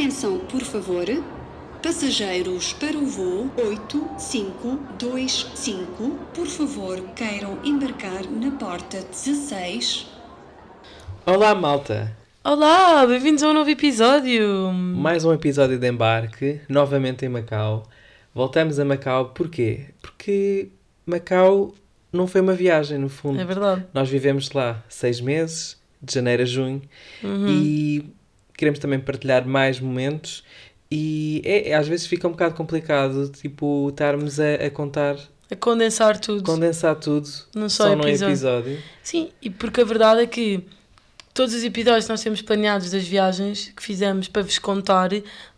[0.00, 1.04] Atenção, por favor.
[1.82, 10.06] Passageiros para o voo 8525, por favor, queiram embarcar na porta 16.
[11.26, 12.16] Olá, malta!
[12.42, 14.72] Olá, bem-vindos a um novo episódio.
[14.72, 17.86] Mais um episódio de embarque, novamente em Macau.
[18.34, 19.88] Voltamos a Macau, porquê?
[20.00, 20.70] Porque
[21.04, 21.74] Macau
[22.10, 23.38] não foi uma viagem, no fundo.
[23.38, 23.84] É verdade.
[23.92, 26.80] Nós vivemos lá seis meses, de janeiro a junho,
[27.22, 27.46] Uhum.
[27.48, 28.14] e
[28.60, 30.44] queremos também partilhar mais momentos.
[30.92, 35.16] E é, às vezes fica um bocado complicado, tipo, estarmos a, a contar,
[35.50, 36.42] A condensar tudo.
[36.44, 38.32] condensar tudo Num só só num episódio.
[38.32, 38.78] episódio.
[39.02, 40.64] Sim, e porque a verdade é que
[41.32, 45.10] todos os episódios que nós temos planeados das viagens que fizemos para vos contar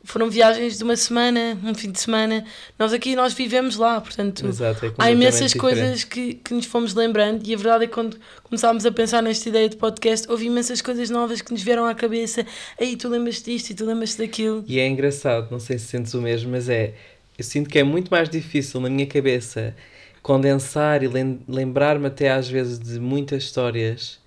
[0.04, 2.44] foram viagens de uma semana, um fim de semana.
[2.78, 5.58] Nós aqui nós vivemos lá, portanto, Exato, é há imensas diferente.
[5.60, 9.22] coisas que, que nos fomos lembrando e a verdade é que quando começámos a pensar
[9.22, 12.44] nesta ideia de podcast, houve imensas coisas novas que nos vieram à cabeça.
[12.80, 14.64] Aí tu lembras disto e tu lembras daquilo.
[14.66, 16.94] E é engraçado, não sei se sentes o mesmo, mas é.
[17.38, 19.74] Eu sinto que é muito mais difícil na minha cabeça
[20.22, 24.20] condensar e lem- lembrar-me até às vezes de muitas histórias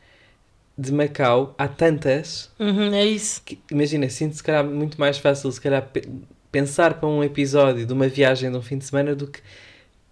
[0.78, 1.54] de Macau.
[1.58, 3.42] Há tantas Uhum, é isso.
[3.46, 6.08] que, imagina, sinto se calhar muito mais fácil se calhar pe-
[6.52, 9.40] pensar para um episódio de uma viagem de um fim de semana do que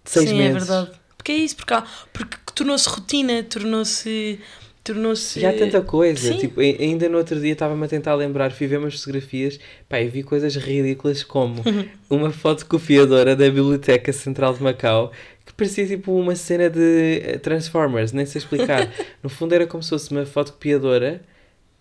[0.06, 0.56] seis Sim, meses.
[0.56, 0.91] é verdade.
[1.17, 4.39] Porque é isso, porque, há, porque tornou-se rotina, tornou-se.
[4.84, 5.39] Tornou-se.
[5.39, 6.38] E há tanta coisa, Sim.
[6.39, 10.02] tipo, ai- ainda no outro dia estava-me a tentar lembrar, fui ver umas fotografias, pá,
[10.02, 11.64] e vi coisas ridículas como
[12.09, 15.14] uma fotocopiadora da Biblioteca Central de Macau
[15.45, 18.89] que parecia tipo uma cena de eh, Transformers, nem sei explicar.
[19.22, 21.22] No fundo era como se fosse uma fotocopiadora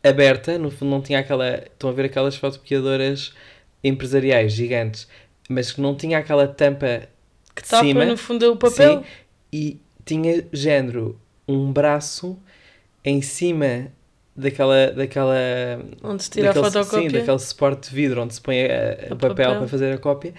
[0.03, 1.59] aberta, no fundo não tinha aquela.
[1.59, 3.33] Estão a ver aquelas fotocopiadoras
[3.85, 5.09] empresariais gigantes,
[5.49, 7.09] mas que não tinha aquela tampa
[7.55, 8.05] que de tapa cima.
[8.05, 8.99] no fundo o papel.
[9.01, 9.05] Sim,
[9.53, 12.39] e tinha género um braço
[13.05, 13.89] em cima
[14.35, 15.37] daquela daquela
[16.03, 17.11] Onde se tira a daquele, fotocópia.
[17.11, 19.59] sim, daquele suporte de vidro onde se põe a- o O papel, papel.
[19.59, 20.33] para fazer a cópia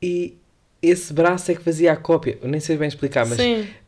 [0.00, 0.37] e
[0.82, 2.38] esse braço é que fazia a cópia.
[2.42, 3.38] Eu nem sei bem explicar mas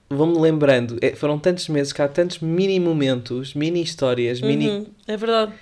[0.09, 4.87] vou-me lembrando é, foram tantos meses que há tantos mini momentos mini histórias mini Uhum,
[5.07, 5.53] é verdade.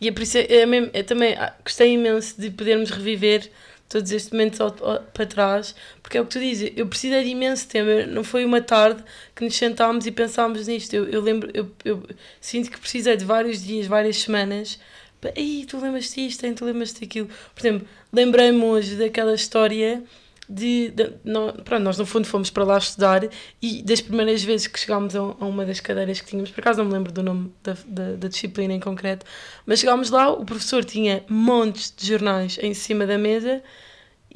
[0.00, 3.50] E é por isso, é mesmo, eu também ah, gostei imenso de podermos reviver
[3.88, 7.22] todos estes momentos ao- ao- para trás, porque é o que tu dizes, eu precisei
[7.24, 9.02] de imenso tempo, não foi uma tarde
[9.34, 12.02] que nos sentámos e pensámos nisto, eu, eu lembro, eu, eu
[12.40, 14.78] sinto que precisei de vários dias, várias semanas,
[15.20, 20.02] para, ei, tu lembras disto, hein, tu lembras daquilo, por exemplo, lembrei-me hoje daquela história
[20.48, 23.28] de, de nó- pronto, nós no fundo fomos para lá estudar
[23.60, 26.78] e das primeiras vezes que chegámos a, a uma das cadeiras que tínhamos, por acaso
[26.78, 29.26] não me lembro do nome da, da, da disciplina em concreto,
[29.64, 33.62] mas chegámos lá, o professor tinha montes de jornais em cima da mesa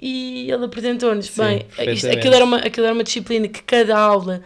[0.01, 4.43] e ele apresentou-nos, bem, isto, aquilo, era uma, aquilo era uma disciplina que cada aula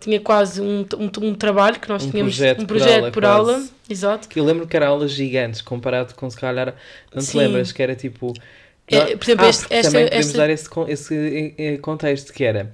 [0.00, 3.10] tinha quase um, um, um trabalho que nós Um tínhamos, projeto um por projeto aula,
[3.10, 4.28] por aula, exato.
[4.28, 6.74] que eu lembro que eram aulas gigantes comparado com se calhar
[7.12, 7.38] não te Sim.
[7.38, 8.32] lembras que era tipo
[8.90, 12.32] É, por exemplo, Ah, este- esta- também podemos esta- dar esse, esse eh, eh, contexto
[12.32, 12.70] que era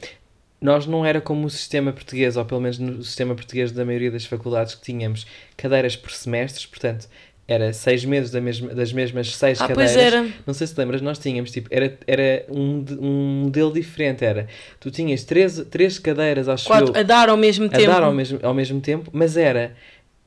[0.60, 4.10] nós não era como o sistema português, ou pelo menos no sistema português da maioria
[4.10, 5.26] das faculdades que tínhamos
[5.58, 7.06] cadeiras por semestres, portanto
[7.46, 9.92] era seis meses da mesma, das mesmas seis Ah, cadeiras.
[9.94, 10.26] pois era.
[10.46, 14.46] Não sei se lembras, nós tínhamos, tipo, era, era um, um modelo diferente, era,
[14.80, 17.90] tu tinhas três, três cadeiras, acho Quatro, eu, a dar ao mesmo a tempo.
[17.90, 19.76] dar ao mesmo, ao mesmo tempo, mas era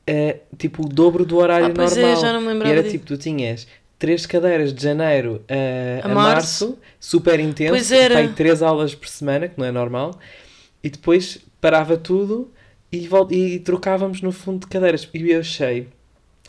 [0.06, 2.16] eh, tipo o dobro do horário Ah, é, normal.
[2.20, 2.92] já não me e lembrava era disso.
[2.92, 3.66] tipo, tu tinhas
[3.98, 6.66] três cadeiras de janeiro a, A a março.
[6.68, 8.22] março, super intenso, Pois era.
[8.22, 10.18] e três aulas por semana, que não é normal,
[10.82, 12.50] e depois parava tudo
[12.92, 15.08] e, e trocávamos no fundo de cadeiras.
[15.12, 15.88] E eu achei,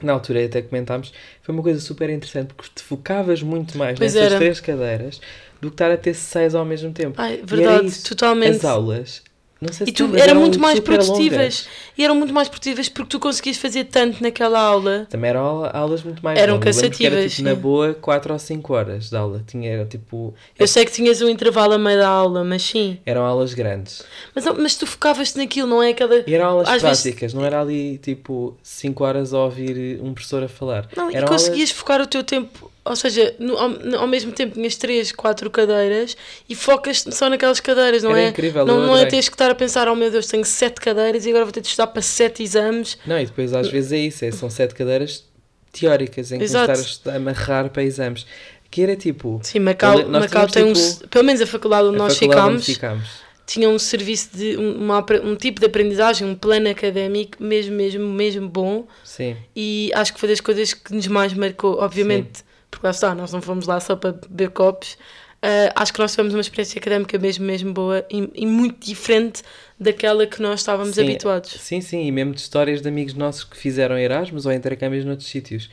[0.01, 1.11] na altura até comentámos,
[1.41, 4.39] foi uma coisa super interessante, porque te focavas muito mais Pois nessas era.
[4.39, 5.19] três cadeiras
[5.59, 7.15] do que estar a ter seis ao mesmo tempo.
[7.21, 8.57] Ai, verdade, totalmente.
[8.57, 9.23] As aulas,
[9.61, 11.07] não sei se E tu, eram muito mais super longas.
[11.07, 11.67] produtivas.
[11.97, 15.05] E eram muito mais produtivas porque tu conseguias fazer tanto naquela aula.
[15.09, 16.75] Também eram aula- aulas muito mais Eram longas.
[16.79, 19.43] Que era, cansativas, tipo, na boa 4 ou 5 horas de aula.
[19.45, 22.97] Tinha, era, tipo, Eu sei que tinhas um intervalo a meio da aula, mas sim.
[23.05, 24.03] eram aulas grandes.
[24.33, 26.23] Mas, mas tu focavas-te naquilo, não é aquela.
[26.25, 30.13] E eram aulas Às vezes- práticas, não era ali tipo 5 horas a ouvir um
[30.13, 30.88] professor a falar.
[30.95, 32.69] Não, e eram conseguias focar o teu tempo.
[32.89, 36.18] Ou seja, no- ao, ao mesmo tempo tinhas três, quatro cadeiras
[36.50, 38.30] e focas só naquelas cadeiras, não Era é?
[38.30, 41.25] incrível, não, não é teres que estar a pensar, oh meu Deus, tenho sete cadeiras
[41.25, 42.97] e agora vou ter de estudar para sete exames.
[43.06, 45.24] Não, e depois às vezes é isso, é, são 7 cadeiras
[45.71, 46.71] teóricas em que Exato.
[46.74, 48.25] estar a amarrar para exames.
[48.71, 49.39] Que era tipo.
[49.44, 50.74] Sim, Macau, Macau tem um.
[50.74, 53.06] tipo, s- Pelo menos a faculdade onde a nós faculdade onde ficámos.
[53.06, 53.30] ficámos.
[53.47, 58.07] tinha um serviço de um, uma um tipo de aprendizagem, um plano académico mesmo, mesmo,
[58.07, 59.36] mesmo bom Sim.
[59.56, 63.31] e acho que foi das coisas que nos mais marcou, obviamente, porque lá está, nós
[63.33, 64.98] não fomos lá só para beber copos,
[65.42, 69.42] ah, acho que nós tivemos uma experiência académica mesmo, mesmo boa e, e muito diferente
[69.80, 71.51] daquela que nós estávamos Sim, habituados.
[71.51, 75.30] Sim, sim, e mesmo de histórias de amigos nossos que fizeram Erasmus ou intercâmbios noutros
[75.30, 75.69] sítios.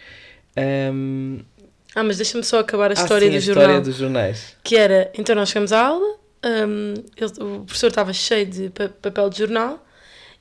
[0.56, 1.40] Ahm,
[1.94, 3.64] Ah, mas deixa-me só acabar a Ah, história sim, do a jornal.
[3.64, 4.56] história dos jornais.
[4.62, 8.88] Que era, então nós chegamos à aula, hum, ele- o professor estava cheio de pa-
[9.00, 9.84] papel de jornal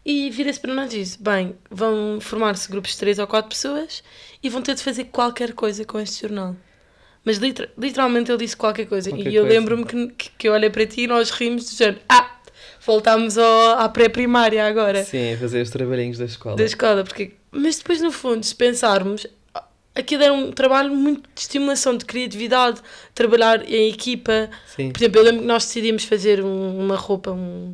[0.05, 4.03] e vira-se para nós e diz: Bem, vão formar-se grupos de 3 ou 4 pessoas
[4.43, 6.55] e vão ter de fazer qualquer coisa com este jornal.
[7.23, 9.09] Mas liter- literalmente ele disse qualquer coisa.
[9.09, 11.75] Qualquer e eu lembro-me que, que, que eu olhei para ti e nós rimos do
[11.75, 12.37] género: Ah,
[12.85, 16.55] voltámos ao, à pré-primária agora Sim, a fazer os trabalhinhos da escola.
[16.55, 19.25] da escola, porque mas depois no fundo, se pensarmos,
[19.95, 22.79] aquilo era um trabalho muito de estimulação de criatividade,
[23.15, 24.49] trabalhar em equipa.
[24.67, 24.91] Sim.
[24.91, 27.73] Por exemplo, eu lembro que nós decidimos fazer um- uma roupa, um,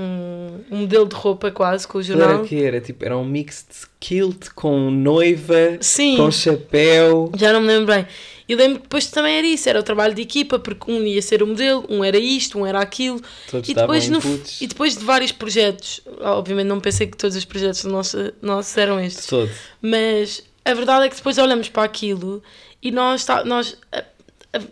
[0.00, 2.42] um, um modelo de roupa quase com o era jornal.
[2.42, 2.56] o quê?
[2.56, 7.30] Era, tipo, era um mix de kilt com noiva, Sim, com chapéu.
[7.36, 8.06] já não me lembro bem.
[8.48, 11.22] E lembro que depois também era isso, era o trabalho de equipa, porque um ia
[11.22, 13.20] ser o modelo, um era isto, um era aquilo.
[13.48, 14.18] Todos E depois, no,
[14.60, 18.98] e depois de vários projetos, obviamente não pensei que todos os projetos nossos, nossos eram
[18.98, 19.50] estes, de todo.
[19.80, 22.42] Mas a verdade é que depois olhamos para aquilo
[22.82, 23.76] e nós, tá, nós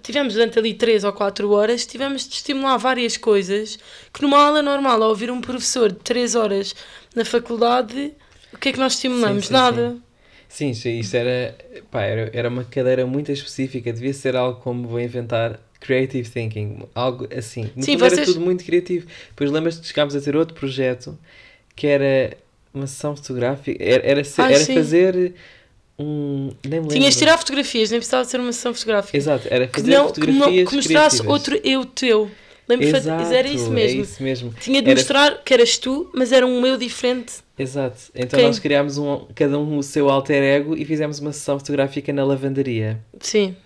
[0.02, 3.78] tivemos durante ali 3 ou 4 horas, tivemos de estimular várias coisas
[4.12, 6.74] que numa aula normal, ao ouvir um professor de 3 horas
[7.14, 8.12] na faculdade,
[8.52, 9.44] o que é que nós estimulamos?
[9.46, 9.96] Sim, sim, Nada.
[10.48, 11.54] Sim, sim, isto era,
[11.90, 16.82] pá, era, era uma cadeira muito específica, devia ser algo como vou inventar creative thinking,
[16.94, 17.70] algo assim.
[17.76, 19.06] No Sim, fundo era vocês- tudo muito criativo.
[19.28, 21.16] Depois lembras-te que chegámos a ter outro projeto
[21.76, 22.36] que era
[22.74, 25.34] uma sessão fotográfica, era, era, Ah, era fazer
[25.98, 26.50] um.
[26.66, 29.16] Nem me Tinhas de tirar fotografias, nem precisava de ser uma sessão fotográfica.
[29.16, 31.32] Exato, era Que, fazer não, que, não, fotografias que mostrasse criativas.
[31.32, 32.30] outro eu teu.
[32.68, 33.98] Lembro Exato, era isso mesmo.
[34.00, 34.54] É isso mesmo.
[34.60, 37.34] Tinha de Era- mostrar que eras tu, mas era um eu diferente.
[37.58, 37.96] Exato.
[38.14, 38.46] Então Quem?
[38.46, 42.22] nós criámos um, cada um o seu alter ego e fizemos uma sessão fotográfica na
[42.24, 43.00] lavandaria.
[43.20, 43.56] Sim,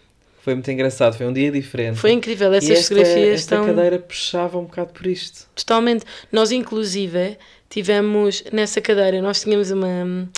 [0.40, 1.99] Foi muito engraçado, foi um dia diferente.
[1.99, 2.52] foi incrível.
[2.55, 3.67] e Essas esta, fotografias esta estão.
[3.67, 5.46] cadeira puxava um bocado por isto.
[5.55, 6.05] Totalmente.
[6.31, 7.37] Nós, inclusive,
[7.69, 10.28] tivemos nessa cadeira, nós tínhamos uma.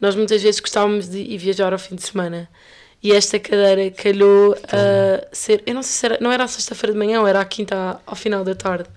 [0.00, 2.48] Nós muitas vezes gostávamos de ir viajar ao fim de semana.
[3.02, 5.62] E esta cadeira calhou a ser.
[5.66, 6.18] Eu não sei se era.
[6.20, 8.88] Não era à sexta-feira de manhã ou era à quinta ao final da tarde.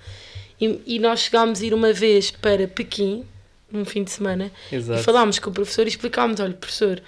[0.59, 3.25] E, e nós chegámos a ir uma vez para Pequim,
[3.71, 4.99] num fim de semana, Exato.
[4.99, 7.01] e falámos com o professor e explicámos: olha, professor,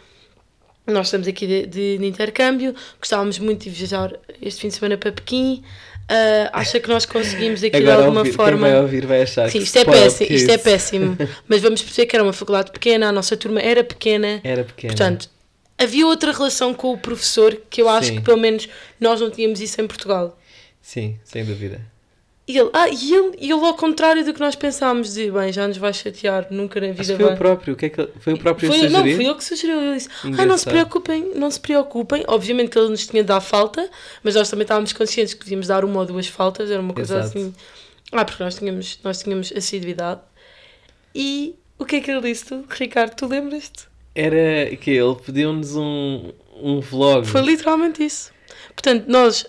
[0.85, 4.97] nós estamos aqui de, de- de intercâmbio, gostávamos muito de viajar este fim de semana
[4.97, 5.63] para Pequim.
[6.09, 8.67] Ah, acha que nós conseguimos aqui de Agora alguma ouvir, forma.
[8.67, 11.17] quem vai ouvir vai achar Sim, que isto é, péssimo, isto é péssimo.
[11.47, 14.41] Mas vamos perceber que era uma faculdade pequena, a nossa turma era pequena.
[14.43, 14.93] Era pequeno.
[14.93, 15.29] Portanto,
[15.77, 18.15] havia outra relação com o professor que eu acho Sim.
[18.17, 18.67] que pelo menos
[18.99, 20.37] nós não tínhamos isso em Portugal.
[20.81, 21.81] Sim, sem dúvida.
[22.45, 25.53] E ele, ah, e ele, e ele ao contrário do que nós pensámos, de bem,
[25.53, 27.33] já nos vai chatear, nunca na vida que foi vai.
[27.33, 27.73] o próprio.
[27.73, 29.79] O que é que foi o próprio Foi, não, foi ele que sugeriu.
[29.79, 32.25] Ele disse: Ah, não se preocupem, não se preocupem.
[32.27, 33.89] Obviamente que ele nos tinha de dar falta,
[34.21, 37.19] mas nós também estávamos conscientes que devíamos dar uma ou duas faltas, era uma coisa
[37.19, 37.37] Exato.
[37.37, 37.55] assim.
[38.11, 40.19] Ah, porque nós tínhamos, nós tínhamos assiduidade.
[41.15, 43.15] E o que é que ele disse, tu, Ricardo?
[43.15, 43.87] Tu lembras-te?
[44.13, 46.31] Era que ele pediu-nos um,
[46.61, 47.25] um vlog.
[47.25, 48.31] Foi literalmente isso.
[48.75, 49.45] Portanto, nós,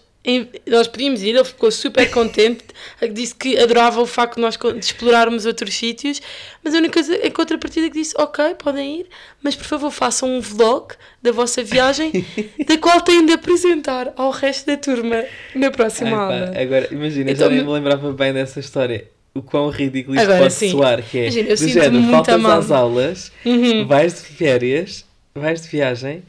[0.66, 2.64] nós pedimos ir, ele ficou super contente,
[3.12, 6.20] disse que adorava o facto de nós explorarmos outros sítios,
[6.62, 9.06] mas a única coisa, em contrapartida que disse, ok, podem ir,
[9.42, 12.10] mas por favor façam um vlog da vossa viagem,
[12.66, 15.24] da qual têm de apresentar ao resto da turma
[15.54, 16.52] na Ai, próxima pá, aula.
[16.58, 19.08] agora, imagina, Então, já nem me- lembrava bem dessa história.
[19.34, 20.70] O quão ridículo isto Agora pode sim.
[20.70, 23.86] soar, que é Imagina, do género, faltas às aulas, Uhum.
[23.86, 25.04] vais de férias,
[25.34, 26.22] vais de viagem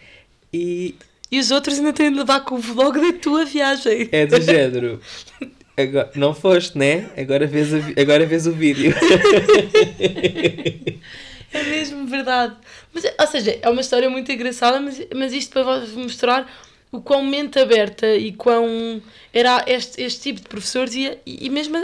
[0.51, 0.95] e
[1.35, 4.07] E os outros ainda têm de levar com o vlog da tua viagem.
[4.09, 5.01] é do género.
[5.75, 7.09] Agora, não foste, né?
[7.17, 8.95] Agora vês, a agora vês o vídeo.
[11.51, 12.55] É mesmo verdade.
[12.93, 16.49] Mas, ou seja, é uma história muito engraçada, mas, mas isto para vos mostrar
[16.95, 19.01] o quão mente aberta e quão
[19.33, 21.77] era este, este tipo de professores e, e mesmo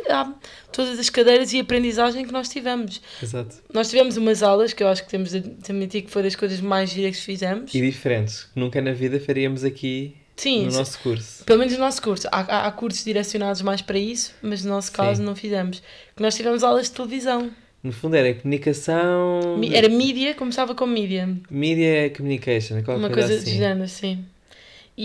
[0.71, 3.01] todas as cadeiras e aprendizagem que nós tivemos.
[3.21, 3.55] Exato.
[3.73, 6.61] Nós tivemos umas aulas que eu acho que temos de admitir que foi das coisas
[6.61, 7.73] mais giras que fizemos.
[7.73, 8.43] E diferentes.
[8.45, 11.43] que Nunca na vida faríamos aqui Sim, no nosso curso.
[11.43, 12.27] pelo menos no nosso curso.
[12.31, 15.25] Há, há, há cursos direcionados mais para isso, mas no nosso caso Sim.
[15.25, 15.81] não fizemos.
[16.15, 17.51] Que nós tivemos aulas de televisão.
[17.83, 19.59] No fundo era comunicação.
[19.73, 21.27] Era mídia, começava com mídia.
[21.49, 23.43] Media communication, qualquer Uma coisa, assim.
[23.45, 24.23] de género, sim.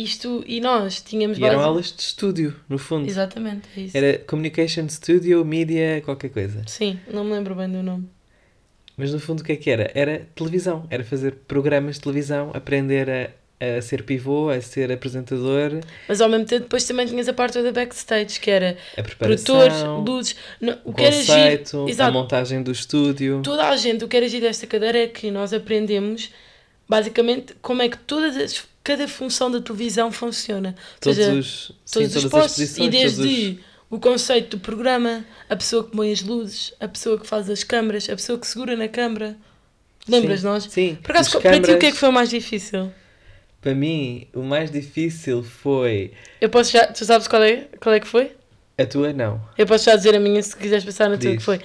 [0.03, 3.09] Isto, e nós tínhamos E eram base- aulas de estúdio, no fundo.
[3.09, 3.97] Exatamente, é isso.
[3.97, 6.63] Era Communication Studio, Media, qualquer coisa.
[6.67, 8.09] Sim, não me lembro bem do nome.
[8.97, 9.91] Mas no fundo o que é que era?
[9.95, 10.87] Era televisão.
[10.91, 16.29] Era fazer programas de televisão, aprender a, a ser pivô, a ser apresentador, Mas ao
[16.29, 19.77] mesmo tempo depois também tinhas a parte da backstage, que era a produtores,
[20.07, 20.37] luzes.
[20.61, 23.41] Não, o o que era giro, conceito, a exato, montagem do estúdio.
[23.43, 26.31] toda a gente, o que era giro desta cadeira é que nós aprendemos
[26.89, 30.75] basicamente como é que todas as, cada função da televisão funciona.
[31.01, 33.23] Todos seja, os, sim, todos os todas as postos, e desde
[33.59, 37.49] os- o conceito do programa, a pessoa que põe as luzes, a pessoa que faz
[37.51, 39.37] as câmaras, a pessoa que segura na câmara.
[40.09, 40.65] Lembras Sim, nós?
[40.65, 40.99] Sim.
[41.03, 42.93] Por acaso, as para ti o que é câmaras- que foi o mais difícil?
[43.61, 46.13] para mim, o mais difícil foi.
[46.41, 46.87] Eu posso já.
[46.87, 48.31] Tu sabes qual é, qual é que foi?
[48.79, 49.41] A tua, não.
[49.59, 51.39] Eu posso já dizer a minha se quiseres pensar na tua Diz.
[51.39, 51.61] que foi.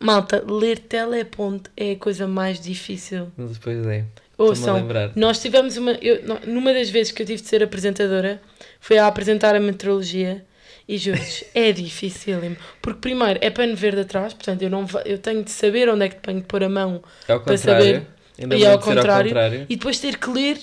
[0.00, 3.28] Malta, ler teleponto é a coisa mais difícil.
[3.36, 4.04] Mas depois é.
[4.36, 5.92] Ouçam, nós tivemos uma.
[5.92, 8.40] Eu, numa das vezes que eu tive de ser apresentadora,
[8.80, 10.44] foi a apresentar a meteorologia.
[10.86, 12.38] E juro-vos, é difícil.
[12.82, 16.08] Porque, primeiro, é pano verde atrás, portanto, eu, não, eu tenho de saber onde é
[16.08, 18.02] que tenho de pôr a mão Ao para saber.
[18.38, 19.66] Ainda e ao contrário, ao contrário.
[19.68, 20.58] e depois ter que ler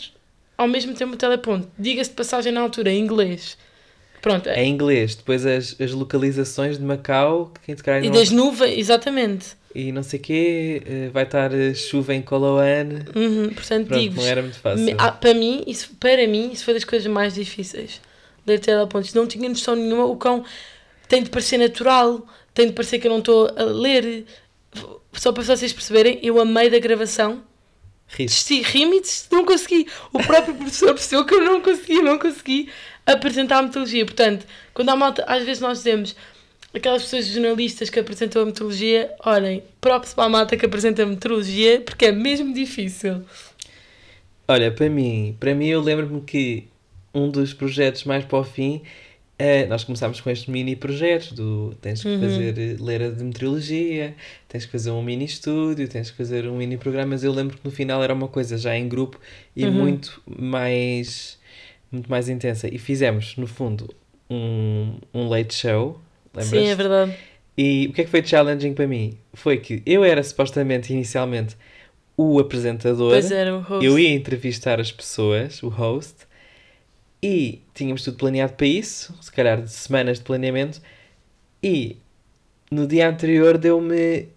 [0.58, 1.70] ao mesmo tempo o teleponto.
[1.80, 3.58] Diga-se de passagem na altura, em inglês.
[4.22, 4.48] Pronto.
[4.50, 9.56] Em inglês, depois as, as localizações de Macau, que calhar e não- das nuvens, exatamente.
[9.74, 13.06] E não sei o quê, eh, vai estar eh, chuva em Coloane.
[13.16, 14.24] Uhum, portanto, Pronto, digo-vos.
[14.24, 14.86] não era muito fácil.
[14.86, 18.02] Me- ah, para mim, isso, para mim, isso foi das coisas mais difíceis.
[18.46, 19.14] Ler telepontos.
[19.14, 20.06] Não tinha noção nenhuma.
[20.06, 20.44] O cão
[21.08, 24.26] tem de parecer natural, tem de parecer que eu não estou a ler.
[25.14, 27.44] Só para vocês perceberem, eu amei da gravação.
[28.18, 29.02] Desisti, ri-me
[29.32, 29.88] não consegui.
[30.12, 32.70] O próprio professor percebeu que eu não consegui, não consegui
[33.06, 34.06] apresentar a metodologia.
[34.06, 36.16] Portanto, quando há malta, às vezes nós dizemos
[36.74, 41.06] aquelas pessoas jornalistas que apresentam a metodologia, olhem, props para a malta que apresenta a
[41.06, 43.24] metodologia, porque é mesmo difícil.
[44.48, 46.68] Olha, para mim, para mim eu lembro-me que
[47.14, 48.82] um dos projetos mais para o fim,
[49.38, 52.20] eh, nós começámos com estes mini projetos do tens que Uhum.
[52.20, 54.14] fazer eh, ler a de meteorologia,
[54.48, 57.58] tens que fazer um mini estúdio, tens que fazer um mini programa, mas eu lembro
[57.58, 59.20] que no final era uma coisa já em grupo
[59.56, 59.72] e Uhum.
[59.74, 61.40] muito mais
[61.92, 62.74] muito mais intensa.
[62.74, 63.94] E fizemos, no fundo,
[64.30, 66.00] um, um late show?
[66.40, 67.16] Sim, é verdade.
[67.58, 69.18] E o que é que foi challenging para mim?
[69.34, 71.58] Foi que eu era supostamente, inicialmente,
[72.16, 73.12] o apresentador.
[73.12, 73.86] Pois era o host.
[73.86, 76.16] Eu ia entrevistar as pessoas, o host,
[77.22, 80.82] e tínhamos tudo planeado para isso, se calhar de semanas de planeamento,
[81.62, 81.98] e
[82.72, 84.30] no dia anterior deu-me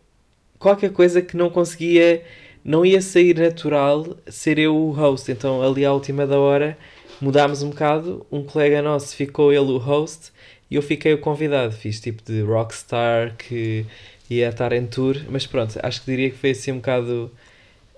[0.59, 2.23] qualquer coisa que não conseguia,
[2.65, 5.31] não ia sair natural ser eu o host.
[5.31, 6.77] Então ali à última da hora
[7.21, 10.33] mudámos um bocado, um colega nosso ficou ele o host
[10.75, 11.73] e eu fiquei o convidado.
[11.73, 13.87] Fiz tipo de rockstar que
[14.29, 17.31] ia estar em tour, mas pronto, acho que diria que foi assim um bocado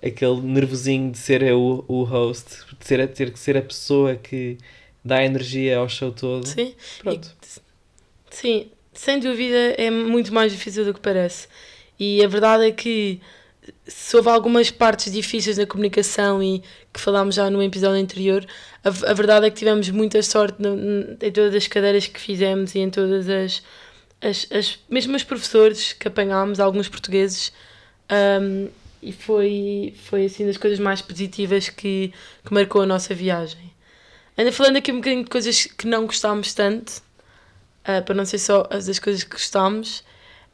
[0.05, 4.59] aquele nervosinho de ser eu o host, de ser, ter que ser a pessoa que
[5.03, 6.47] dá energia ao show todo.
[6.47, 7.35] Sim, Pronto.
[8.31, 11.49] sim, sem dúvida é muito mais difícil do que parece.
[11.99, 13.23] E a verdade é que
[13.87, 18.45] se houve algumas partes difíceis da comunicação e que falámos já no episódio anterior,
[18.85, 22.75] a, a verdade é que tivemos muita sorte no- em todas as cadeiras que fizemos
[22.75, 23.63] e em todas as,
[24.21, 27.53] as, as mesmo os professores que apanhámos, alguns portugueses,
[28.41, 28.69] um,
[29.03, 32.13] e foi, foi assim das coisas mais positivas que,
[32.45, 33.73] que marcou a nossa viagem.
[34.37, 37.03] Ainda falando aqui um bocadinho de coisas que não gostámos tanto,
[37.85, 40.03] ah, para não ser só as das coisas que gostámos,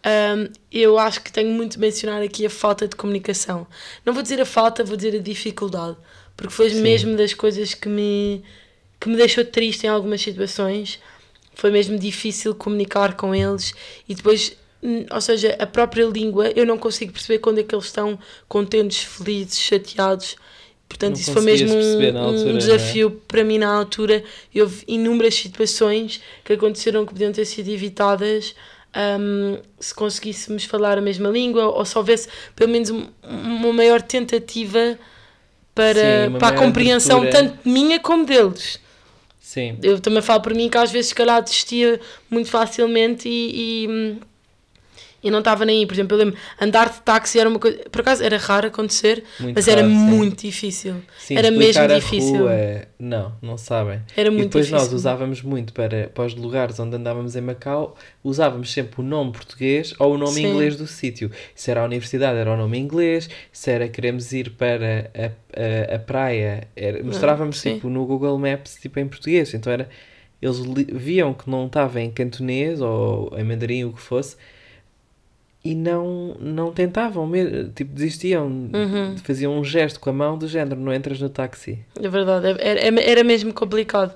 [0.04, 3.66] ahm, eu acho que tenho muito de mencionar aqui a falta de comunicação.
[4.04, 5.96] Não vou dizer a falta, vou dizer a dificuldade,
[6.36, 6.82] porque foi Sim.
[6.82, 8.42] mesmo das coisas que me,
[9.00, 10.98] que me deixou triste em algumas situações.
[11.54, 13.74] Foi mesmo difícil comunicar com eles
[14.08, 17.74] e depois, hum, ou seja, a própria língua, eu não consigo perceber quando é que
[17.74, 18.18] eles estão
[18.48, 20.36] contentes, felizes, chateados.
[20.88, 22.58] Portanto, Não isso foi mesmo um, altura, um é?
[22.58, 24.22] desafio para mim na altura.
[24.54, 28.54] E houve inúmeras situações que aconteceram que podiam ter sido evitadas
[29.20, 34.02] hum, se conseguíssemos falar a mesma língua ou se houvesse pelo menos um- uma maior
[34.02, 34.98] tentativa
[35.74, 37.48] para, Sim, para a compreensão abertura.
[37.50, 38.78] tanto minha como deles.
[39.40, 39.78] Sim.
[39.82, 44.18] Eu também falo por mim que às vezes, se calhar, desistia muito facilmente e, e,
[45.22, 45.86] e não estava nem aí.
[45.86, 47.78] Por exemplo, eu lembro, andar de táxi era uma coisa.
[47.90, 50.00] Por acaso era raro acontecer, Muito mas era raro, sim.
[50.00, 50.96] muito difícil.
[51.18, 52.38] Sim, era mesmo difícil.
[52.38, 52.52] Rua,
[52.98, 54.00] não, não sabem.
[54.16, 54.96] Era e muito depois nós difícil.
[54.96, 59.94] usávamos muito para, para os lugares onde andávamos em Macau, usávamos sempre o nome português
[59.98, 60.46] ou o nome Sim.
[60.46, 61.30] inglês do sítio.
[61.54, 63.28] Se era a universidade, era o nome inglês.
[63.52, 68.38] Se era queremos ir para a, a, a praia, era, mostrávamos Ah, tipo no Google
[68.38, 69.54] Maps tipo em português.
[69.54, 69.88] Então era,
[70.40, 70.58] eles
[70.92, 74.36] viam que não estava em cantonês ou em mandarim, o que fosse.
[75.64, 79.16] E não, não tentavam, me- tipo, desistiam, Uhum.
[79.22, 81.78] faziam um gesto com a mão do género, não entras no táxi.
[82.02, 84.12] É verdade, era, era- era mesmo complicado.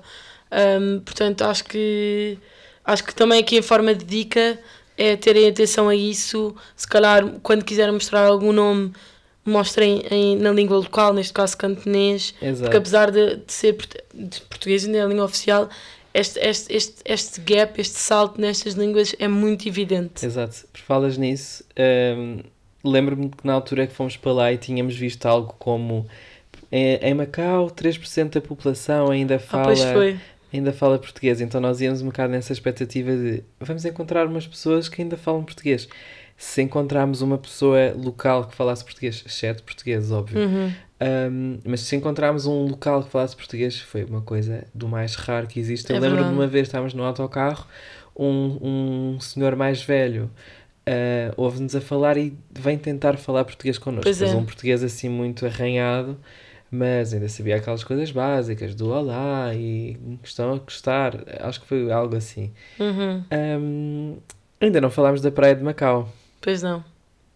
[0.51, 2.37] Ahm, portanto, acho que
[2.83, 4.57] acho que também aqui em forma de dica
[4.97, 6.53] é terem atenção a isso.
[6.75, 8.91] Se calhar, quando quiserem mostrar algum nome,
[9.45, 12.63] mostrem em- na língua local, neste caso cantonês, Exato.
[12.63, 13.77] porque apesar de, de ser
[14.13, 15.69] de português ainda é a língua oficial,
[16.19, 20.25] este, este, este, este gap, este salto nestas línguas é muito evidente.
[20.25, 21.63] Exato, por falas nisso,
[22.17, 22.39] hum,
[22.83, 26.05] lembro-me que na altura que fomos para lá e tínhamos visto algo como
[26.71, 30.19] em, Macau 3% da população ainda Ah, fala, foi.
[30.53, 34.89] ainda fala português, então nós íamos um bocado nessa expectativa de vamos encontrar umas pessoas
[34.89, 35.87] que ainda falam português.
[36.39, 40.71] Se encontrarmos uma pessoa local que falasse português, exceto português, óbvio, Uhum.
[40.99, 45.47] Um, mas se encontrarmos um local que falasse português, foi uma coisa do mais raro
[45.47, 45.91] que existe.
[45.91, 47.67] Eu É lembro-me uma vez, estávamos no autocarro,
[48.15, 50.31] um, um senhor mais velho
[50.87, 54.03] uh, ouve-nos a falar e vem tentar falar português connosco.
[54.03, 54.33] Pois é.
[54.33, 56.17] um português assim muito arranhado,
[56.71, 61.13] mas ainda sabia aquelas coisas básicas do olá e estão a gostar.
[61.41, 62.51] Acho que foi algo assim.
[62.79, 63.23] Uhum.
[63.31, 64.17] Um,
[64.59, 66.11] ainda não falámos da Praia de Macau.
[66.41, 66.83] Pois não.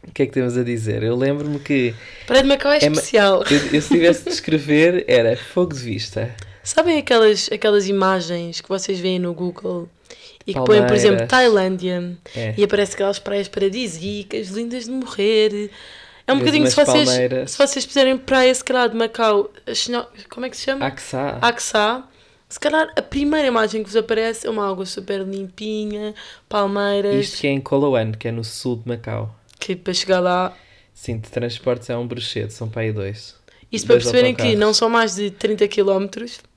[0.07, 1.03] O que é que temos a dizer?
[1.03, 1.93] Eu lembro-me que
[2.25, 3.43] Praia de Macau é, É especial.
[3.49, 6.33] eu, eu se tivesse de escrever era fogo de vista.
[6.63, 9.87] Sabem aquelas, aquelas imagens que vocês veem no Google
[10.45, 11.29] e que põem, por exemplo, Palmeiras.
[11.29, 12.53] Tailândia É.
[12.57, 15.69] e aparece aquelas praias paradisíacas, lindas de morrer.
[16.27, 17.51] É um Vês bocadinho se vocês, palmeiras.
[17.51, 19.51] se vocês puserem praia, se calhar de Macau,
[20.29, 20.85] como é que se chama?
[20.85, 21.37] Axá.
[21.41, 22.07] Axá.
[22.49, 26.13] Se calhar a primeira imagem que vos aparece é uma água super limpinha,
[26.49, 29.33] palmeiras, Isto que é em Coloane, que é no sul de Macau.
[29.61, 30.53] Que para chegar lá.
[30.93, 33.35] Sim, de transportes é um bruxete, são para aí dois.
[33.71, 36.05] Isto para perceberem que não são mais de 30 km,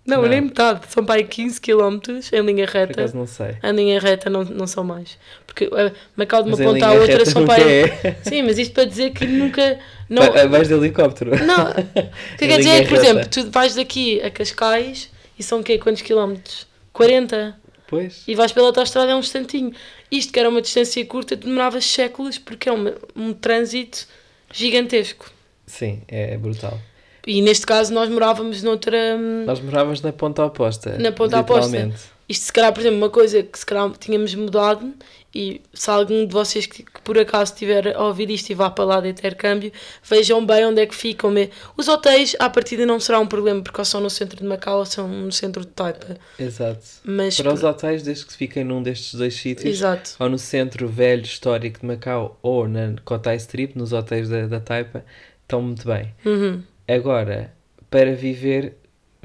[0.04, 0.28] não, Não.
[0.28, 2.00] nem metade, são para aí 15 km
[2.32, 2.92] em linha Por reta.
[3.00, 3.56] acaso não sei.
[3.62, 5.16] A linha reta não, não são mais.
[5.46, 7.82] Porque a Macau de uma Mas em ponta à outra são para aí.
[8.02, 8.16] é.
[8.28, 9.78] Sim, mas isto para dizer que nunca.
[10.10, 11.30] Não, Vai- Vais de helicóptero.
[11.46, 11.70] não.
[12.34, 13.06] O que Em quer dizer é que, por reta.
[13.10, 15.08] exemplo, tu vais daqui a Cascais
[15.38, 15.78] e são o quê?
[15.78, 16.66] Quantos quilómetros?
[16.92, 17.56] 40.
[17.94, 18.22] Pois.
[18.26, 19.72] E vais pela autostrada é um instantinho.
[20.10, 24.06] Isto que era uma distância curta demorava séculos porque é uma- um trânsito
[24.52, 25.30] gigantesco.
[25.66, 26.78] Sim, é brutal.
[27.26, 29.16] E neste caso nós morávamos noutra.
[29.18, 30.98] hum, Nós morávamos na ponta oposta.
[30.98, 31.90] Na ponta oposta.
[32.28, 34.94] Isto se calhar, por exemplo, uma coisa que se calhar tínhamos mudado
[35.34, 38.70] e se algum de vocês que, que por acaso estiver a ouvir isto e vá
[38.70, 41.34] para lá de intercâmbio, vejam bem onde é que ficam.
[41.76, 44.78] Os hotéis, à partida, não será um problema porque ou são no centro de Macau
[44.78, 46.16] ou são no centro de Taipa.
[46.38, 46.84] Exato.
[47.04, 50.12] Mas, Para os hotéis, desde que fiquem num destes dois sítios, exato.
[50.18, 54.60] ou no centro velho histórico de Macau, ou na Cotai Strip, nos hotéis da, da
[54.60, 55.04] Taipa,
[55.42, 56.14] estão muito bem.
[56.24, 56.62] Uhum.
[56.86, 57.52] Agora,
[57.90, 58.76] para viver,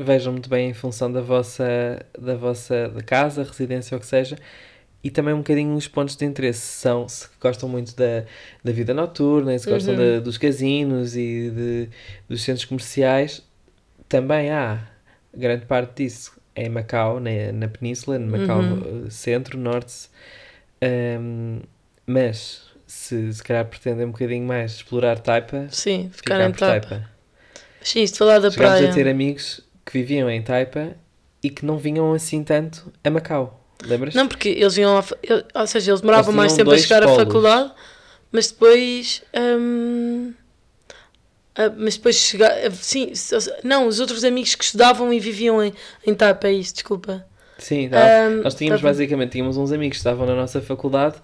[0.04, 4.38] vejam muito bem em função da vossa, da vossa casa, residência, ou o que seja,
[5.04, 6.60] e também um bocadinho os pontos de interesse.
[6.62, 8.26] São, se gostam muito da,
[8.64, 10.16] da vida noturna, se gostam Uhum.
[10.16, 11.90] da- dos casinos e de,
[12.28, 13.44] dos centros comerciais,
[14.10, 14.80] também há
[15.36, 19.06] grande parte disso é em Macau, na, na península, no Macau Uhum.
[19.08, 20.10] eh, centro, norte,
[20.82, 21.62] Ahm,
[22.06, 26.60] mas se, se calhar pretendem um bocadinho mais explorar Taipa, Sim, ficar ficar em por
[26.60, 26.88] Taipa.
[26.88, 27.10] Taipa.
[27.82, 28.90] Sim, isto falar da Chegámos praia.
[28.92, 30.96] a ter amigos que viviam em Taipa
[31.42, 33.60] e que não vinham assim tanto a Macau.
[33.84, 34.14] Lembras?
[34.14, 37.02] Não, porque eles vinham lá, eu- ou seja, eles demoravam Eles mais tempo a chegar
[37.02, 37.24] à polos.
[37.24, 37.72] faculdade,
[38.32, 39.24] mas depois.
[39.34, 40.34] hum,
[41.56, 42.52] ah, mas depois chegar.
[42.52, 43.12] ah, Sim,
[43.64, 45.74] não, os outros amigos que estudavam e viviam em,
[46.06, 47.26] em Taipa, é isso, desculpa.
[47.58, 48.06] Sim, tá.
[48.28, 51.18] Ahm, nós tínhamos tá basicamente tínhamos uns amigos que estavam na nossa faculdade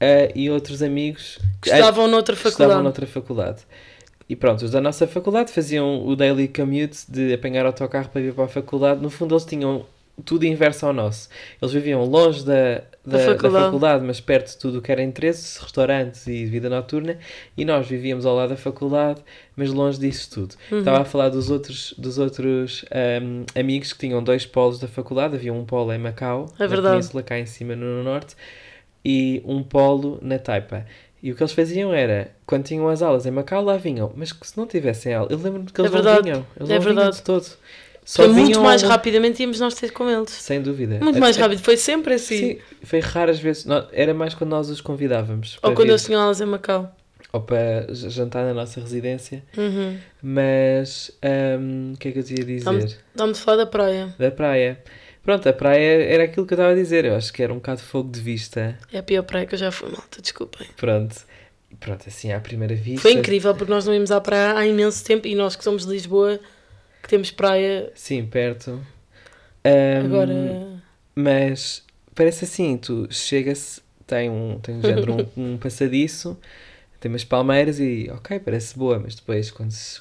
[0.00, 2.62] ah, e outros amigos Que estudavam noutra que faculdade.
[2.62, 3.62] estudavam noutra faculdade.
[4.28, 8.32] E pronto, os da nossa faculdade faziam o daily commute de apanhar autocarro para ir
[8.32, 9.02] para a faculdade.
[9.02, 9.84] No fundo, eles tinham
[10.24, 11.28] tudo inverso ao nosso.
[11.60, 13.64] Eles viviam longe da, da, da faculdade.
[13.66, 14.04] faculdade.
[14.04, 17.18] mas perto de tudo o que era interesse, restaurantes e vida noturna.
[17.56, 19.20] E nós vivíamos ao lado da faculdade,
[19.56, 20.54] mas longe disso tudo.
[20.70, 20.78] Uhum.
[20.78, 25.34] Estava a falar dos outros, dos outros ahm, amigos que tinham dois polos da faculdade.
[25.34, 26.94] Havia um polo em Macau, É na verdade.
[26.96, 28.36] península, cá em cima no norte,
[29.04, 30.86] e um polo na Taipa.
[31.24, 34.12] E o que eles faziam era, quando tinham as aulas em Macau, lá vinham.
[34.14, 36.46] Mas que se não tivessem aula, eu lembro-me que É eles não verdade, vinham.
[36.54, 37.16] Eles é não vinham verdade.
[37.16, 37.46] de todo.
[38.04, 40.28] Só Foi muito vinham mais ao- rapidamente íamos nós ter com eles.
[40.28, 40.96] Sem dúvida.
[41.00, 42.36] Muito Até- mais rápido, foi sempre assim.
[42.36, 43.64] Sim, foi raras vezes.
[43.64, 45.56] Nó- Era mais quando nós os convidávamos.
[45.62, 46.94] Ou quando vir, eles tinham aulas em Macau.
[47.32, 49.42] ou para jantar na nossa residência.
[49.56, 49.96] Uhum.
[50.22, 52.64] Mas, ahm, o que é que eu te ia dizer?
[52.64, 54.14] Vamos- Vamos falar da praia.
[54.18, 54.78] Da praia.
[55.24, 57.04] Pronto, a praia era aquilo que eu estava a dizer.
[57.06, 58.78] Eu acho que era um bocado fogo de vista.
[58.92, 60.66] É a pior praia que eu já fui, malta, desculpem.
[60.76, 61.16] Pronto.
[61.80, 63.02] Pronto, assim, à primeira vista.
[63.02, 65.84] Foi incrível porque nós não íamos à praia há imenso tempo e nós que somos
[65.86, 66.38] de Lisboa,
[67.02, 68.80] que temos praia Sim, perto.
[69.64, 70.34] Ahm, agora.
[71.14, 71.82] Mas
[72.14, 76.38] parece assim, tu chega-se, tem um, tem um género, um, um passadiço,
[77.00, 80.00] tem umas palmeiras e ok, parece boa, mas depois quando, se-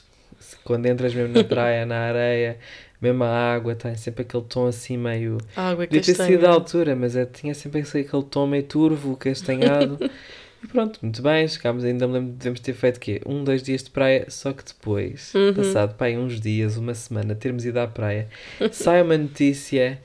[0.63, 2.57] quando entras mesmo na praia, na areia,
[3.03, 5.37] mesmo a água, tem sempre aquele tom assim meio.
[5.55, 6.29] A água é Podia ter castanha.
[6.37, 9.99] sido à altura, mas é, tinha sempre aquele tom meio turvo, castanhado.
[10.63, 13.21] e pronto, muito bem, chegámos, ainda me lembro, devemos ter feito o quê?
[13.25, 15.53] Um, dois dias de praia, só que depois, Uhum.
[15.53, 18.29] passado pá, uns dias, uma semana, termos ido à praia,
[18.71, 19.99] sai uma notícia,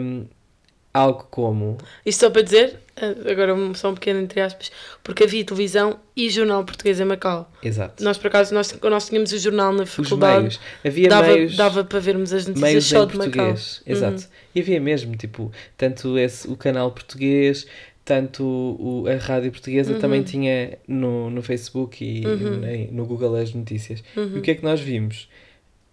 [0.00, 0.24] hum,
[0.98, 4.70] algo como, Isto só para dizer, eh, agora só um pequeno entre aspas,
[5.02, 7.50] porque havia televisão e jornal português em Macau.
[7.62, 11.26] exato, Nós, por acaso, nós, nós tínhamos o jornal na os faculdade, meios, havia dava,
[11.28, 13.32] meios, dava para vermos as notícias meios só em de Macau.
[13.32, 14.28] português, exato, Uhum.
[14.54, 17.66] e havia mesmo, tipo, tanto esse, o canal português,
[18.04, 23.52] tanto o, a rádio portuguesa também tinha no, no Facebook e em- no Google as
[23.52, 24.02] notícias.
[24.16, 25.28] E o que é que nós vimos?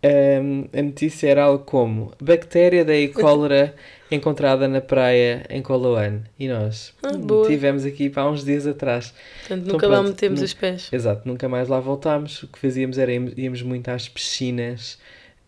[0.07, 3.07] Ahm, a notícia era algo como bactéria da E.
[3.09, 3.73] cólera
[4.11, 6.21] encontrada na praia em Coloane.
[6.37, 7.47] E nós Ah, hum, boa.
[7.47, 9.13] tivemos aqui para há uns dias atrás.
[9.39, 10.89] Portanto, Então, nunca lá pronto, metemos nu- os pés.
[10.91, 12.43] Exato, nunca mais lá voltámos.
[12.43, 14.99] O que fazíamos era íamos, muito às piscinas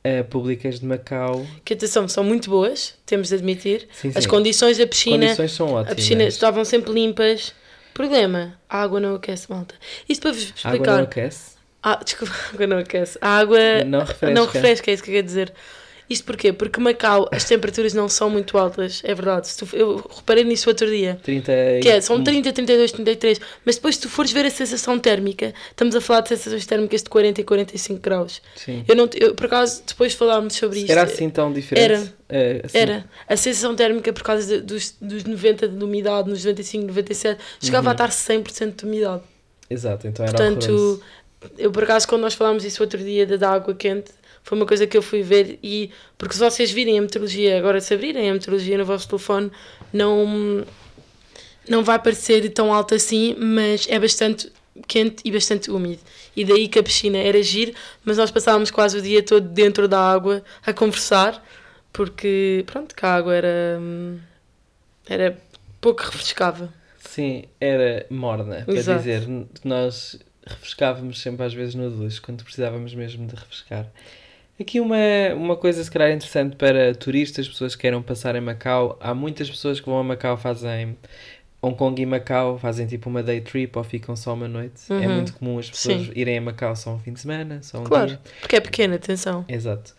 [0.03, 1.45] ah, públicas de Macau.
[1.63, 3.87] Que atenção, são muito boas, temos de admitir.
[3.93, 4.29] Sim, As sim.
[4.29, 5.91] condições da piscina, Condições são ótimas.
[5.91, 7.53] a piscina estavam sempre limpas.
[7.93, 9.75] Problema, a água não aquece, malta.
[10.09, 11.03] Isto para vos A água não explicar.
[11.03, 11.56] aquece?
[11.83, 13.17] Ah, desculpa, a água não aquece.
[13.21, 14.31] A água Não refresca.
[14.31, 15.53] não refresca, é isso que eu quero dizer.
[16.09, 16.53] Isto porquê?
[16.53, 19.49] Porque Macau as temperaturas não são muito altas, é verdade.
[19.57, 21.19] Tu- eu reparei nisso outro dia.
[21.21, 23.41] 30 Que é, são Hum, 30, 32, 33.
[23.65, 27.03] Mas depois, se tu fores ver a sensação térmica, estamos a falar de sensações térmicas
[27.03, 28.41] de 40 e 45 graus.
[28.55, 28.85] Sim.
[28.87, 30.89] Eu não, eu, por acaso, depois falámos sobre isto.
[30.89, 31.83] Era assim tão diferente?
[31.83, 32.13] Era.
[32.29, 33.05] Eh, assim, Era.
[33.27, 37.89] A sensação térmica, por causa de- dos, dos 90 de umidade, nos 95, 97, chegava
[37.89, 39.23] a estar 100% de umidade.
[39.69, 40.31] Exato, então Uhum.
[40.33, 41.01] era horroroso.
[41.57, 44.11] Eu por acaso, quando nós falámos isso outro dia da, da água quente,
[44.43, 45.91] foi uma coisa que eu fui ver e.
[46.17, 49.51] Porque se vocês virem a meteorologia, agora se abrirem a meteorologia no vosso telefone,
[49.91, 50.65] não.
[51.67, 54.49] Não vai parecer tão alto assim, mas é bastante
[54.87, 55.99] quente e bastante úmido.
[56.33, 57.73] E daí que a piscina era giro,
[58.05, 61.43] mas nós passávamos quase o dia todo dentro da água a conversar,
[61.91, 63.81] porque, pronto, que a água era.
[65.09, 65.37] era
[65.81, 66.73] pouco refrescava.
[66.99, 68.99] Sim, era morna, para Exato.
[68.99, 69.27] dizer.
[69.63, 73.87] Nós refrescávamos sempre às vezes no duche, quando precisávamos mesmo de refrescar.
[74.59, 74.97] Aqui uma,
[75.35, 78.97] uma coisa se calhar interessante para turistas, pessoas que queiram passar em Macau.
[78.99, 80.97] Há muitas pessoas que vão a Macau fazem
[81.61, 84.81] Hong Kong e Macau, fazem tipo uma day trip ou ficam só uma noite.
[84.89, 85.15] É Uhum.
[85.15, 86.11] muito comum as pessoas Sim.
[86.15, 88.19] irem a Macau só um fim de semana, só um Claro, dia.
[88.41, 89.45] porque é pequena, atenção.
[89.47, 89.93] Exato.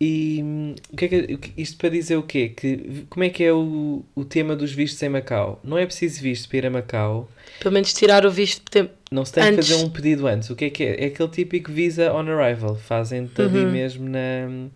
[0.00, 2.48] E o que é que, isto para dizer o quê?
[2.48, 5.60] Que, como é que é o, o tema dos vistos em Macau?
[5.62, 7.28] Não é preciso visto para ir a Macau.
[7.60, 8.92] Pelo menos tirar o visto de tempo.
[9.10, 9.66] Não se tem Antes.
[9.66, 10.50] que fazer um pedido antes.
[10.50, 11.04] O que é que é?
[11.04, 12.76] É aquele típico visa on arrival.
[12.76, 13.70] Fazem-te ali Uhum.
[13.70, 14.68] mesmo na,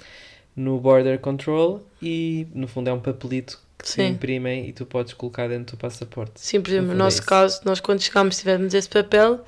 [0.56, 4.08] no border control e no fundo é um papelito que Sim.
[4.08, 6.32] imprimem e tu podes colocar dentro do passaporte.
[6.36, 9.44] Sim, por exemplo, no é nosso caso, nós quando chegámos tivemos esse papel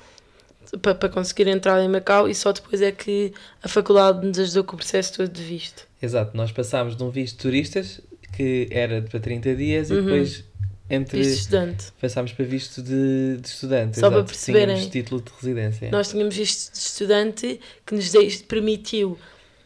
[0.81, 4.63] para, para conseguir entrar em Macau e só depois é que a faculdade nos ajudou
[4.63, 5.85] com o processo todo de visto.
[6.01, 7.99] Exato, nós passámos de um visto de turistas
[8.33, 10.03] que era para 30 dias e Uhum.
[10.05, 10.43] depois
[10.93, 11.85] entre Visto estudante.
[12.01, 13.97] passámos para visto de, de estudante.
[13.99, 14.27] Só para exato.
[14.31, 14.75] perceberem.
[14.75, 15.89] Tínhamos título de residência.
[15.91, 18.11] Nós tínhamos visto de estudante que nos
[18.47, 19.17] permitiu,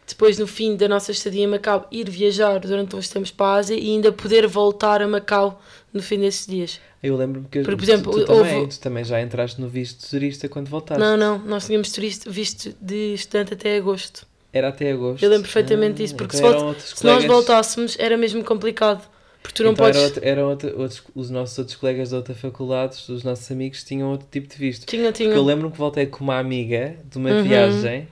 [0.07, 3.55] depois no fim da nossa estadia em Macau, ir viajar durante uns tempos para a
[3.55, 5.59] Ásia e ainda poder voltar a Macau
[5.91, 6.79] no fim desses dias.
[7.01, 9.67] Eu lembro-me que Porque, por tu- exemplo, tu, houve- também, tu também já entraste no
[9.67, 10.99] visto de turista quando voltaste.
[11.03, 14.25] Não, não, nós tínhamos turista, visto de estudante até agosto.
[14.53, 15.21] Era até agosto.
[15.23, 19.03] Eu lembro perfeitamente Ah, disso, porque então se, volta- se nós voltássemos era mesmo complicado.
[19.45, 19.97] Porque tu não então podes.
[20.01, 23.83] era outro- eram outro- outros, os nossos outros colegas de outra faculdade, os nossos amigos,
[23.83, 24.85] tinham outro tipo de visto.
[24.87, 25.29] Tinha, tinha.
[25.29, 27.43] Porque eu lembro-me que voltei com uma amiga de uma Uhum.
[27.43, 28.07] viagem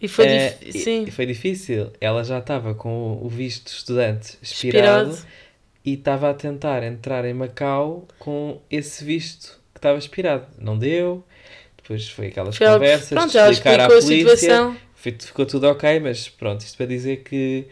[0.00, 1.90] E foi eh, dif- Sim, e foi difícil.
[2.00, 5.28] Ela já estava com o- o visto de estudante expirado, expirado.
[5.84, 10.46] e estava a tentar entrar em Macau com esse visto que estava expirado.
[10.60, 11.24] Não deu.
[11.82, 14.76] Depois foi aquelas Foi ela- conversas, Pronto, de ela explicar à polícia.
[14.94, 17.66] ficou tudo ok, mas pronto, isto para dizer que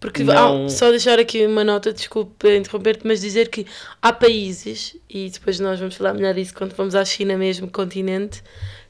[0.00, 3.66] Porque Não- há- só deixar aqui uma nota, desculpa interromper-te, mas dizer que
[4.00, 8.42] há países, e depois nós vamos falar melhor disso quando vamos à China mesmo, continente,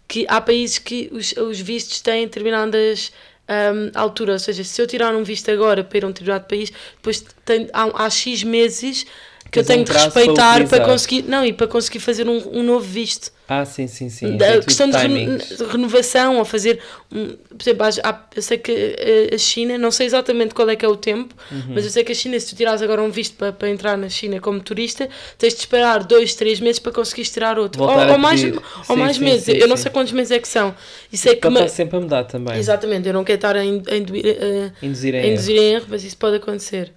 [0.06, 3.10] que há países que os, os vistos têm determinadas
[3.48, 6.44] hum, alturas, ou seja, se eu tirar um visto agora para ir a um determinado
[6.46, 9.06] país, depois tem, há, há X meses
[9.50, 10.84] que eu um tenho para respeitar para, utilizar.
[10.86, 13.32] conseguir, não, e para conseguir fazer um, um novo visto.
[13.50, 14.36] Ah, sim, sim, sim.
[14.36, 16.80] Da Tem tudo questão de, reno- de renovação ou fazer,
[17.10, 20.76] um, por exemplo, há- eu sei que eh, a China, não sei exatamente qual é
[20.76, 21.62] que é o tempo, Uhum.
[21.70, 23.96] mas eu sei que a China, se tu tirares agora um visto para, para entrar
[23.96, 25.08] na China como turista,
[25.38, 27.82] tens de esperar dois, três meses para conseguires tirar outro.
[27.82, 28.60] Ou, a ou mais, pedir.
[28.60, 29.44] ou Sim, mais sim, meses.
[29.46, 29.82] sim, eu não sim.
[29.84, 30.74] sei quantos meses é que são.
[31.10, 31.48] E sei que.
[31.48, 32.58] Está sempre a mudar também.
[32.58, 35.32] Exatamente, eu não quero estar a, in- a induir, eh, Induzir em a erro.
[35.32, 36.92] induzir em erro, mas isso pode acontecer.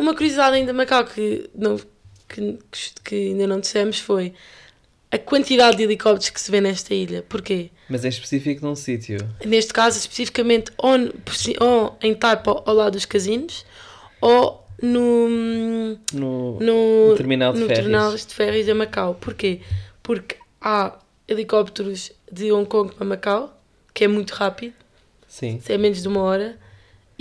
[0.00, 1.78] Uma curiosidade ainda Macau que, não,
[2.28, 2.58] que,
[3.04, 4.32] que ainda não dissemos foi
[5.10, 7.22] a quantidade de helicópteros que se vê nesta ilha.
[7.28, 7.70] Porquê?
[7.88, 9.18] Mas é específico num sítio.
[9.44, 10.70] Neste caso, especificamente,
[11.32, 13.64] si- ou em Taipa, ao lado dos casinos,
[14.20, 15.28] ou no,
[16.12, 17.82] No, no, terminal de no ferries.
[17.84, 19.14] terminal de ferries em Macau.
[19.20, 19.60] Porquê?
[20.02, 23.60] Porque há helicópteros de Hong Kong para Macau,
[23.92, 24.74] que é muito rápido,
[25.26, 25.60] Sim.
[25.68, 26.56] é menos de uma hora,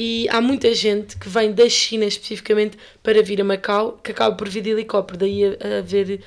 [0.01, 4.33] e há muita gente que vem da China especificamente para vir a Macau, que acaba
[4.33, 6.21] por vir de helicóptero, daí a, haver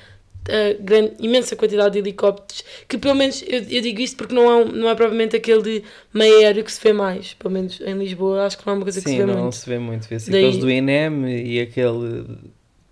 [0.47, 4.61] a grande, imensa quantidade de helicópteros, que pelo menos, eu, eu digo isto porque não
[4.61, 5.83] é, não é provavelmente aquele de
[6.13, 8.83] meio aéreo que se vê mais, pelo menos em Lisboa, acho que não é uma
[8.83, 9.55] coisa que Sim, se vê não muito.
[9.55, 10.07] se vê muito.
[10.07, 12.25] Vê-se Daí- aqueles do INEM e aquele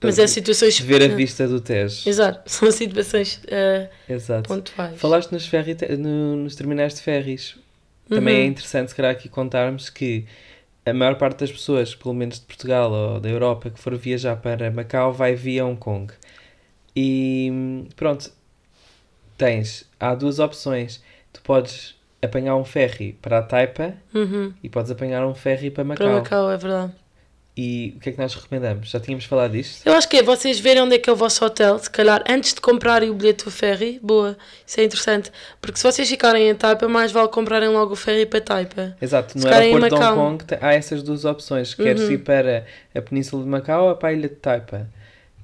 [0.02, 0.80] Mas é situações.
[0.80, 2.10] ver a vista do Tejo.
[2.10, 4.48] Exato, são situações uh, Exato.
[4.48, 4.98] pontuais.
[5.00, 7.56] Falaste nos, ferri, no, nos terminais de ferries.
[8.10, 8.42] Também Uhum.
[8.42, 10.26] é interessante, se calhar, aqui contarmos que
[10.86, 14.36] a maior parte das pessoas, pelo menos de Portugal ou da Europa, que for viajar
[14.38, 16.12] para Macau, vai via Hong Kong.
[16.96, 18.32] E pronto,
[19.38, 21.04] tens, há duas opções.
[21.32, 24.54] Tu podes apanhar um ferry para a Taipa Uhum.
[24.62, 26.08] e podes apanhar um ferry para Macau.
[26.08, 26.94] Para Macau, é verdade.
[27.56, 28.90] E o que é que nós recomendamos?
[28.90, 29.86] Já tínhamos falado disto?
[29.86, 32.24] Eu acho que é vocês verem onde é que é o vosso hotel, se calhar
[32.30, 35.30] antes de comprarem o bilhete do ferry, boa, isso é interessante.
[35.60, 38.96] Porque se vocês ficarem em Taipa, mais vale comprarem logo o ferry para Taipa.
[39.02, 40.16] Exato, no aeroporto de Hong.
[40.16, 41.74] Kong há essas duas opções.
[41.74, 42.12] Queres Uhum.
[42.12, 44.88] ir para a Península de Macau ou para a Ilha de Taipa?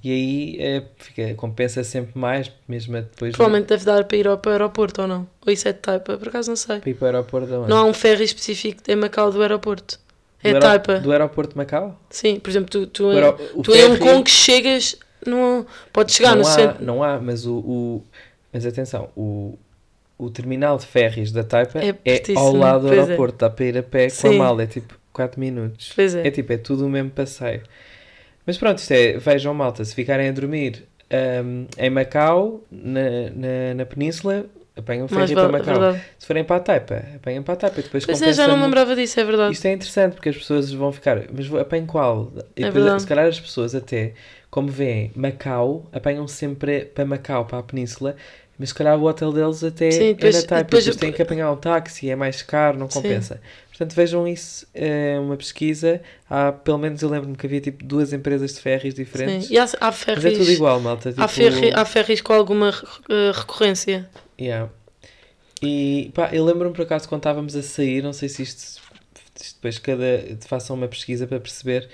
[0.01, 4.37] E aí é, fica, compensa sempre mais, mesmo depois Provavelmente deve dar para ir ao
[4.37, 5.27] para o aeroporto ou não.
[5.45, 6.79] Ou isso é de Taipa, por acaso não sei.
[6.79, 7.47] para ir para o aeroporto?
[7.67, 9.99] Não há um ferry específico em Macau do aeroporto.
[10.43, 10.99] É do, aero- Taipa.
[10.99, 11.99] do aeroporto de Macau?
[12.09, 14.95] Sim, por exemplo, tu, tu, O o tu em Hong ferry- Kong chegas,
[15.25, 16.85] no, podes chegar não no há, centro.
[16.85, 18.03] Não há, mas o, o-
[18.53, 19.57] mas atenção, o,
[20.17, 22.99] o terminal de ferries da Taipa É é, ao lado do é.
[22.99, 24.37] aeroporto, dá para ir a pé com a Sim.
[24.37, 25.91] mala, é tipo 4 minutos.
[25.95, 26.27] Pois é.
[26.27, 27.63] É tipo, é tudo o mesmo passeio.
[28.45, 30.83] Mas pronto, isto é, vejam malta, se ficarem a dormir
[31.43, 33.01] hum, em Macau, na,
[33.35, 34.45] na, na península,
[34.77, 35.79] apanham o Mais ferry para é Macau.
[35.79, 36.03] verdade.
[36.19, 38.63] Se forem para a Taipa, apanham para a Taipa depois Pois é, já não me
[38.63, 39.53] compensa- lembrava disso, é verdade.
[39.53, 42.31] Isto é interessante porque as pessoas vão ficar, mas vou- apanho qual?
[42.55, 43.01] E É depois, verdade.
[43.01, 44.13] se calhar as pessoas até,
[44.49, 48.15] como veem Macau, apanham sempre para Macau, para a península,
[48.59, 51.11] mas se calhar o hotel deles até Sim, é depois- na Taipa, depois- depois têm
[51.11, 53.01] que apanhar um táxi, é mais caro, não Sim.
[53.77, 58.11] Portanto, vejam isso, é uma pesquisa, há, pelo menos eu lembro-me que havia tipo duas
[58.11, 59.53] empresas de ferries diferentes, Sim.
[59.53, 61.11] E há, há mas é tudo ferries, igual, malta.
[61.11, 62.69] Tipo, há, ferri, há ferries com alguma
[63.07, 64.09] eh, recorrência.
[64.41, 64.71] Yeah.
[65.61, 68.81] E pá, eu lembro-me por acaso quando estávamos a sair, não sei se isto,
[69.39, 70.03] isto depois cada
[70.47, 71.87] façam uma pesquisa para perceber.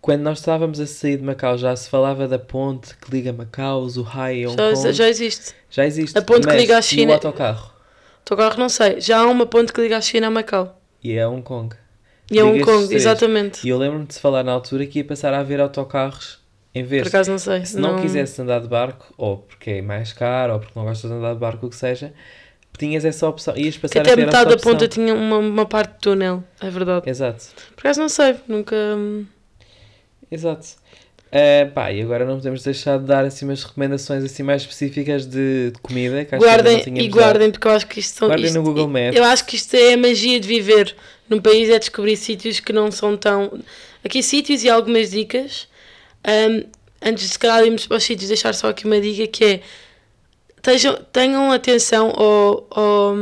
[0.00, 3.86] Quando nós estávamos a sair de Macau já se falava da ponte que liga Macau,
[3.86, 4.92] Zhuhai e Hong Já, Kong.
[4.94, 5.54] já existe.
[5.70, 6.18] Já existe.
[6.18, 7.70] a ponte que mas liga à E China- o autocarro.
[8.30, 9.00] O carro não sei.
[9.02, 10.79] Já há uma ponte que liga a China a Macau.
[11.02, 11.74] E é Hong Kong.
[12.30, 13.66] E é Hong Kong, exatamente.
[13.66, 16.38] E eu lembro-me de se falar na altura que ia passar a haver autocarros
[16.74, 17.02] em vez.
[17.02, 17.64] Por acaso não sei.
[17.64, 21.10] Se não, quisesse andar de barco, ou porque é mais caro, ou porque não gostas
[21.10, 22.12] de andar de barco, o que seja,
[22.78, 23.56] tinhas essa opção.
[23.56, 26.44] Ias Que passar até a metade da ponta tinha uma, uma parte de túnel.
[26.60, 27.08] É verdade.
[27.08, 27.46] Exato.
[27.74, 28.36] Por acaso não sei.
[28.46, 28.76] Nunca.
[30.30, 30.79] Exato.
[31.32, 35.24] Eh, pá, e agora não podemos deixar de dar assim umas recomendações assim mais específicas
[35.26, 38.28] de, de comida que que Guardem tínhamos e guardem, porque eu acho que isto são.
[38.28, 39.14] Guardem isto- no Google Maps.
[39.16, 40.96] Eu acho que isto é a magia de viver
[41.28, 43.60] num país, é descobrir sítios que não são tão.
[44.04, 45.68] Aqui sítios e algumas dicas.
[46.26, 46.64] Hum,
[47.00, 49.60] antes de se calhar irmos para os sítios, deixar só aqui uma dica que é
[50.60, 53.14] tenham, tenham atenção ou, ou,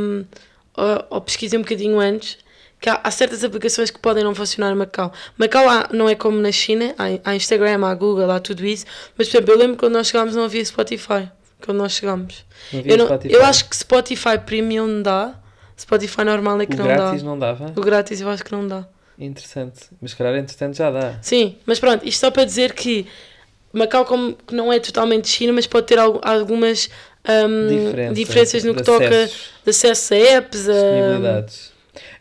[0.75, 2.37] ou, ou pesquisem um bocadinho antes
[2.79, 5.11] que há, há certas aplicações que podem não funcionar em Macau.
[5.37, 8.85] Macau há- não é como na China, há, há Instagram, há Google, há tudo isso,
[9.17, 11.29] mas por exemplo, eu lembro que quando nós chegámos não havia Spotify.
[11.65, 12.45] Quando nós chegámos.
[12.71, 15.35] Eu, não- eu acho que Spotify Premium dá,
[15.77, 17.27] Spotify normal é que o não grátis dá.
[17.29, 17.73] não dava.
[17.75, 18.87] O grátis eu acho que não dá.
[19.17, 19.81] Interessante.
[20.01, 21.15] Mas calhar entretanto já dá.
[21.21, 23.05] Sim, mas pronto, isto só para dizer que
[23.73, 26.89] Macau como que não é totalmente China, mas pode ter al- algumas
[27.67, 30.69] Diferença diferenças no de que toca acessos, de acesso a apps.
[30.69, 30.73] A...
[30.73, 31.71] disponibilidades.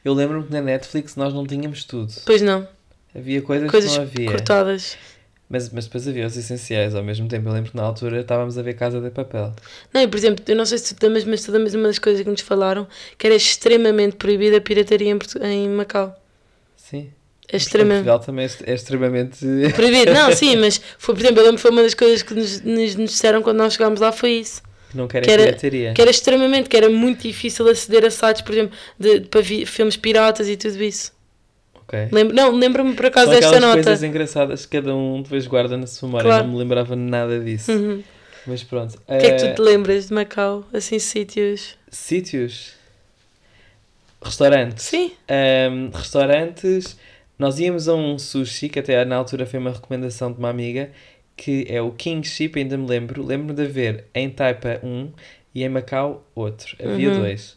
[0.05, 2.13] Eu lembro-me que na Netflix nós não tínhamos tudo.
[2.25, 2.67] Pois não,
[3.15, 4.31] Havia coisas, coisas que não havia.
[4.31, 4.97] cortadas.
[5.51, 7.49] Mas, mas depois havia os essenciais ao mesmo tempo.
[7.49, 9.55] Eu lembro que na altura estávamos a ver Casa de Papel.
[9.95, 11.99] Não, e, por exemplo, eu não sei se tu também, mas tu também uma das
[11.99, 15.19] coisas que nos falaram que era extremamente proibida a pirataria em,
[15.65, 16.15] em Macau.
[16.77, 17.11] Sim.
[17.51, 18.05] É Em extremamente.
[18.05, 19.39] Portugal também é extremamente.
[19.75, 22.35] Proibido, não, sim, mas foi, por exemplo, eu lembro que foi uma das coisas que
[22.35, 24.61] nos, nos, nos disseram quando nós chegámos lá foi isso.
[24.95, 25.93] Não querem Que era- pirataria.
[25.95, 29.41] Que era extremamente, que era muito difícil aceder a sites, por exemplo, de, de para
[29.41, 31.13] vi- filmes piratas e tudo isso.
[31.75, 32.09] Ok.
[32.13, 33.75] Lembro, não, lembro-me por acaso São desta nota.
[33.83, 36.29] coisas engraçadas que cada um depois guarda na sua memória.
[36.29, 36.45] Claro.
[36.45, 37.73] Não me lembrava nada disso.
[37.73, 38.03] Uhum.
[38.47, 38.95] Mas pronto.
[38.95, 40.65] O que é que Eh, tu te lembras de Macau?
[40.73, 41.77] Assim, sítios?
[41.91, 42.73] Sítios.
[44.23, 44.85] Restaurantes.
[44.85, 45.13] Sim.
[45.29, 46.97] Ahm, restaurantes.
[47.39, 50.91] Nós íamos a um sushi, que até na altura foi uma recomendação de uma amiga,
[51.39, 53.25] que é o King Ship, ainda me lembro.
[53.25, 55.11] Lembro-me de haver em Taipa um
[55.55, 56.77] e em Macau outro.
[56.85, 57.21] Havia Uhum.
[57.21, 57.57] dois.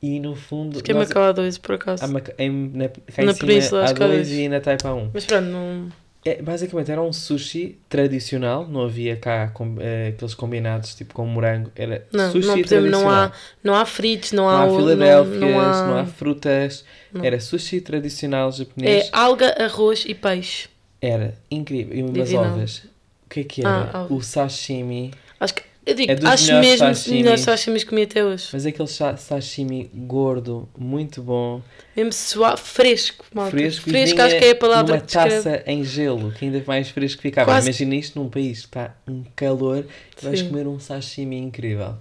[0.00, 0.76] E no fundo.
[0.76, 2.06] Acho que é nós- Macau há dois, por acaso.
[2.08, 5.10] Maca- em, na, cá Na em cima Península, há dois e na Taipa há um.
[5.12, 5.88] Mas pronto, não.
[6.24, 11.24] É, basicamente era um sushi tradicional, não havia cá com, eh, aqueles combinados tipo com
[11.24, 13.12] morango, era Não, sushi não, exemplo, não tradicional.
[13.24, 13.32] há,
[13.64, 15.60] não há fritos, não, Não há, há Filadélfias, não, não,
[15.96, 16.00] há...
[16.02, 17.24] há frutas, Não.
[17.24, 20.68] era sushi tradicional japonês, É alga, arroz e peixe.
[21.00, 22.52] era incrível, e umas Divinal.
[22.52, 22.82] ovas.
[23.28, 23.90] O que é que era?
[23.92, 27.22] Ah, o sashimi, Acho que Eu digo, É dos acho melhores mesmo os sashimis.
[27.22, 28.48] melhores sashimis que comi até hoje.
[28.52, 31.62] Mas aquele sa- sashimi gordo, muito bom,
[31.96, 33.50] Mesmo suave, fresco, malta.
[33.52, 35.36] fresco, Fresco, acho que é a palavra numa que descreve.
[35.36, 37.50] taça em gelo, que ainda mais fresco ficava.
[37.52, 39.86] Quase- Imagina isto num país que está um calor,
[40.20, 40.48] e vais Sim.
[40.48, 41.94] comer um sashimi incrível.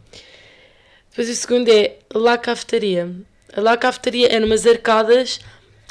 [1.09, 3.09] Depois o segundo é La Cafetaria.
[3.53, 5.39] A La Cafetaria é numas arcadas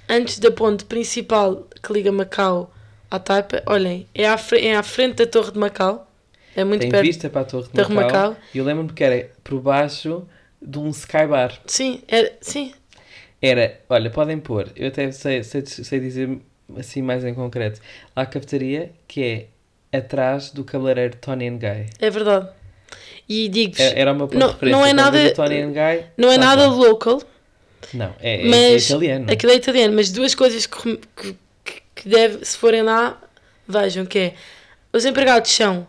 [0.09, 2.71] antes da ponte principal que liga Macau
[3.11, 3.63] à Taipa.
[3.67, 6.11] Olhem, é à, é à frente da Torre de Macau.
[6.55, 7.05] É muito Tem perto.
[7.07, 8.37] vista para a Torre de Torre Macau, Macau.
[8.55, 10.27] e eu lembro-me que era por baixo
[10.61, 11.53] de um skybar.
[11.67, 12.73] Sim, é, sim,
[13.43, 16.39] Era, olha, podem pôr, eu até sei, sei, sei dizer
[16.79, 17.81] assim mais em concreto,
[18.17, 19.23] lá a cafetaria que
[19.93, 21.87] é atrás do cabeleireiro Tony and Guy.
[22.01, 22.49] é verdade.
[23.29, 26.67] E digo-vos, Era, era uma Não- não é nada- Tony and Guy, não é nada
[26.69, 27.23] local,
[27.93, 29.27] Não, é, é- é mas italiano.
[29.31, 31.37] aquilo é italiano, mas duas coisas que, que,
[31.97, 33.21] que- deve, se forem lá,
[33.67, 34.35] vejam que é
[34.93, 35.87] os empregados são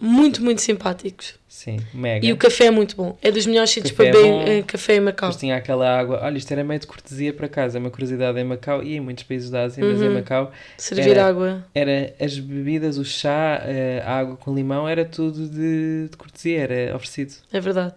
[0.00, 2.26] muito, muito simpáticos Sim, mega.
[2.26, 3.16] e o café é muito bom.
[3.22, 5.28] É dos melhores sítios para é beber eh, café em Macau.
[5.28, 6.18] Depois tinha aquela água.
[6.20, 7.78] Olha, isto era meio de cortesia para casa.
[7.78, 10.14] É uma curiosidade em Macau e em muitos países da Ásia, mas em Uhum.
[10.14, 11.64] Macau Servir era- água.
[11.74, 16.58] era as bebidas, o chá, eh, a água com limão, era tudo de, de cortesia,
[16.60, 17.34] era oferecido.
[17.52, 17.94] É verdade.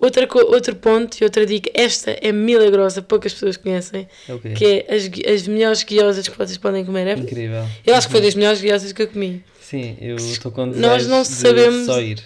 [0.00, 4.50] Outra, outro ponto e outra dica, esta é milagrosa, poucas pessoas conhecem, É o quê?
[4.50, 7.06] que é as, as melhores guiosas que vocês podem comer.
[7.08, 7.12] É?
[7.14, 7.64] Incrível.
[7.84, 11.06] Eu acho que foi das melhores guiosas que eu comi, Sim, eu estou com Nós
[11.06, 12.18] não de sabemos- só ir.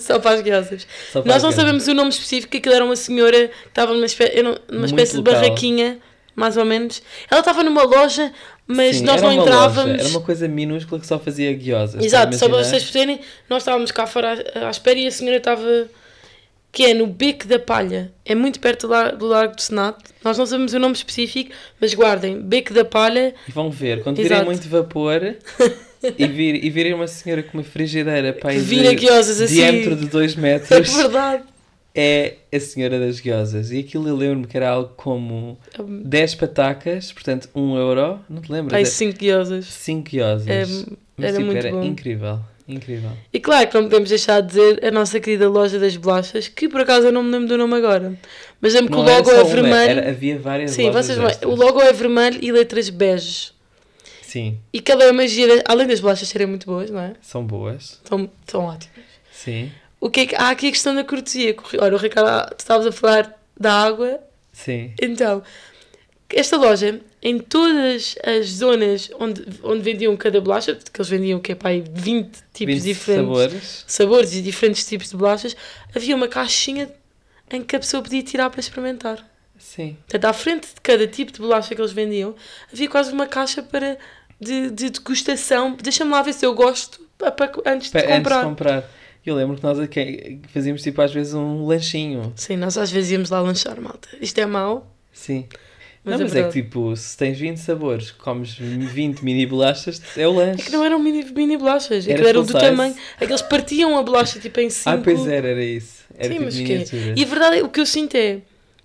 [0.00, 0.86] só para as guiosas.
[1.12, 1.56] Para Nós não ver.
[1.56, 5.16] sabemos o nome específico, aquilo era uma senhora que estava numa, espé numa Muito espécie
[5.16, 5.98] de barraquinha,
[6.36, 7.00] mais ou menos.
[7.30, 8.30] Ela estava numa loja,
[8.66, 9.92] mas Sim, nós não entrávamos.
[9.92, 12.04] loja, era uma coisa minúscula que só fazia guiosas.
[12.04, 15.10] Exato, estás só para vocês perceberem, nós estávamos cá fora à, à espera e a
[15.12, 15.88] senhora estava.
[16.72, 19.96] Que é no Beco da Palha, é muito perto do, lar, do Largo do Senado.
[20.22, 24.16] Nós não sabemos o nome específico, mas guardem, Beco da Palha, E vão ver, quando
[24.16, 24.46] virem Exato.
[24.46, 25.36] muito vapor
[26.18, 29.54] e, vir, e virem uma senhora com uma frigideira pai, que vira guiosas assim.
[29.56, 31.42] diâmetro de 2 É metros, verdade.
[31.94, 33.70] é a senhora das guiosas.
[33.72, 35.58] E aquilo eu lembro-me que era algo como
[36.04, 38.74] 10 patacas, portanto 1 euro, não te lembras?
[38.74, 39.64] Ai, É cinco guiosas.
[39.66, 40.46] 5 guiosas.
[40.48, 40.86] É, Mas,
[41.18, 41.82] era tipo, muito era bom.
[41.84, 42.40] incrível,
[42.74, 43.10] incrível.
[43.32, 46.68] E claro que não podemos deixar de dizer a nossa querida loja das bolachas, que
[46.68, 48.14] por acaso eu não me lembro do nome agora.
[48.60, 49.90] Mas lembro que o Não logo é vermelho.
[50.00, 53.52] era- havia várias Sim, lojas vocês o logo é vermelho e letras beges.
[54.22, 57.14] Sim, E cada uma gira, além das bolachas serem muito boas, não é?
[57.20, 58.00] são boas.
[58.04, 59.04] São, são ótimas.
[59.32, 61.54] Sim, O que é que, há aqui a questão da cortesia.
[61.80, 64.20] Olha, o Ricardo, tu estavas a falar da água.
[64.52, 64.92] sim.
[65.02, 65.42] Então,
[66.38, 71.52] esta loja, em todas as zonas onde, onde vendiam cada bolacha, que eles vendiam que
[71.52, 73.84] é para aí 20 tipos 20 diferentes sabores.
[73.86, 75.56] sabores e diferentes tipos de bolachas,
[75.94, 76.90] havia uma caixinha
[77.50, 79.28] em que a pessoa podia tirar para experimentar.
[79.58, 79.96] Sim.
[80.08, 82.34] Portanto, à frente de cada tipo de bolacha que eles vendiam,
[82.72, 83.98] havia quase uma caixa para
[84.40, 85.76] de, de degustação.
[85.82, 88.44] Deixa-me lá ver se eu gosto pa- pa- antes de Pa- Antes de comprar.
[88.44, 88.90] comprar.
[89.26, 92.32] Eu lembro que nós aqui fazíamos tipo às vezes um lanchinho.
[92.36, 94.08] Sim, nós às vezes íamos lá lanchar, malta.
[94.18, 95.46] Isto é mau, Sim.
[96.04, 100.00] Mas, não, é mas é que tipo, se tens 20 sabores, comes 20 mini bolachas,
[100.16, 100.62] é o lanche.
[100.62, 102.70] É que não eram mini, mini bolachas, aquilo eram do full size.
[102.70, 102.94] tamanho.
[103.20, 104.88] Aqueles partiam a bolacha tipo em 5.
[104.88, 106.04] Ah, pois era, era isso.
[106.14, 107.14] Era Sim, tipo mas que miniatura.
[107.16, 108.38] E a verdade é o que eu sinto é,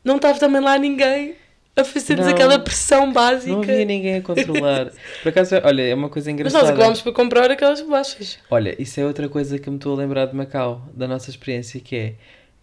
[0.03, 1.35] não estava também lá ninguém
[1.75, 3.51] a fazer-nos Não, aquela pressão básica.
[3.51, 4.91] Não havia ninguém a controlar.
[5.21, 6.63] Por acaso, olha, é uma coisa Mas engraçada.
[6.63, 8.39] nós acabámos para comprar aquelas bolachas.
[8.49, 11.79] Olha, isso é outra coisa que me estou a lembrar de Macau, da nossa experiência,
[11.81, 12.13] que é,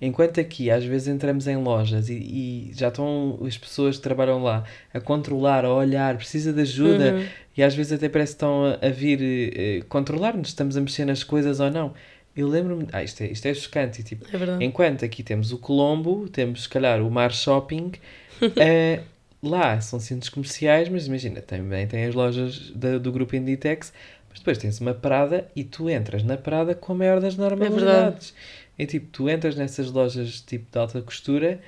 [0.04, 4.42] enquanto aqui às vezes entramos em lojas e, e já estão as pessoas que trabalham
[4.42, 7.24] lá a controlar, a olhar, precisa de ajuda, Uhum.
[7.56, 11.04] e às vezes até parece que estão a, a vir eh, controlar-nos, estamos a mexer
[11.04, 11.94] nas coisas ou não.
[12.36, 15.58] Eu lembro-me, ah, isto é, isto é chocante, e, tipo, É enquanto aqui temos o
[15.58, 17.92] Colombo, temos se calhar o Mar Shopping,
[18.56, 19.00] eh,
[19.42, 23.92] lá são centros comerciais, mas imagina, também tem as lojas da- do grupo Inditex,
[24.30, 28.32] mas depois tens uma Prada e tu entras na Prada com a maior das normalidades.
[28.38, 31.60] É tipo, tu entras nessas lojas tipo de alta costura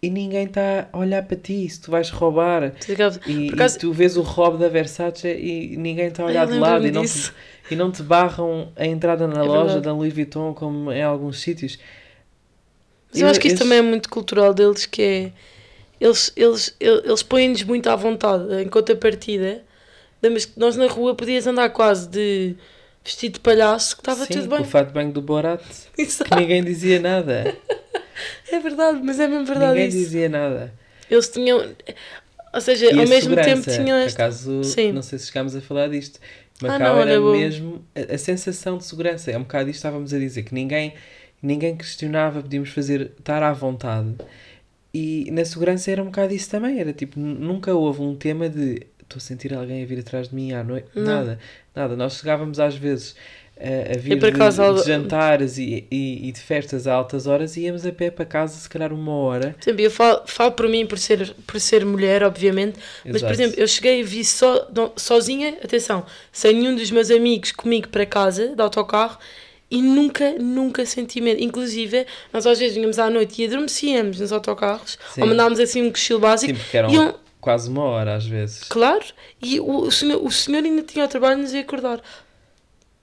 [0.00, 2.72] e ninguém está a olhar para ti, se tu vais roubar.
[2.88, 6.54] E, acaso- e tu vês o robe da Versace e ninguém está a olhar eu
[6.54, 7.32] de lado e não, te,
[7.70, 9.84] e não te barram a entrada na É loja verdade.
[9.84, 11.78] da Louis Vuitton como em alguns sítios.
[13.10, 15.32] Mas eu acho que isso Esses- também é muito cultural deles, que é...
[16.00, 19.64] Eles, eles, eles, eles põem-nos muito à vontade, em contrapartida.
[20.22, 22.54] Lembras que nós na rua podias andar quase de
[23.08, 24.60] vestido de palhaço, que estava Sim, tudo com bem.
[24.60, 25.62] o fato de banho do Borat,
[25.96, 26.36] que Exato.
[26.36, 27.56] ninguém dizia nada.
[28.50, 29.98] É verdade, mas é mesmo verdade ninguém isso.
[29.98, 30.74] dizia nada.
[31.10, 31.74] Eles tinham...
[32.52, 34.20] Ou seja, E ao mesmo tempo tinham por este...
[34.20, 34.92] acaso, Sim.
[34.92, 36.18] não sei se chegámos a falar disto.
[36.62, 39.30] Ah, Macau não, olha, era mesmo a, a sensação de segurança.
[39.30, 40.94] É um bocado isto que estávamos a dizer, que ninguém,
[41.42, 44.14] ninguém questionava, podíamos fazer, estar à vontade.
[44.92, 46.80] E na segurança era um bocado isso também.
[46.80, 50.34] Era tipo, nunca houve um tema de estou a sentir alguém a vir atrás de
[50.34, 50.88] mim à noite.
[50.94, 51.04] Não.
[51.04, 51.38] Nada,
[51.74, 51.96] nada.
[51.96, 53.16] Nós chegávamos às vezes
[53.58, 57.62] a, a vir de, de jantares e, e, e de festas a altas horas e
[57.62, 59.56] íamos a pé para casa, se calhar uma hora.
[59.58, 63.30] Por exemplo, eu falo, falo por mim por ser, por ser mulher, obviamente, mas por
[63.30, 63.32] Exato.
[63.32, 64.22] exemplo, eu cheguei e vi
[64.74, 69.18] não, sozinha, atenção, sem nenhum dos meus amigos comigo para casa, de autocarro,
[69.70, 71.42] e nunca, nunca senti medo.
[71.42, 75.22] Inclusive, nós às vezes vinhamos à noite e adormecíamos nos autocarros, Sim.
[75.22, 76.54] ou mandávamos assim um cochilo básico.
[76.54, 78.64] Sim, porque eram um- quase uma hora às vezes.
[78.64, 79.06] Claro,
[79.42, 82.02] e o, o, senhor, o senhor ainda tinha o trabalho de nos ir acordar.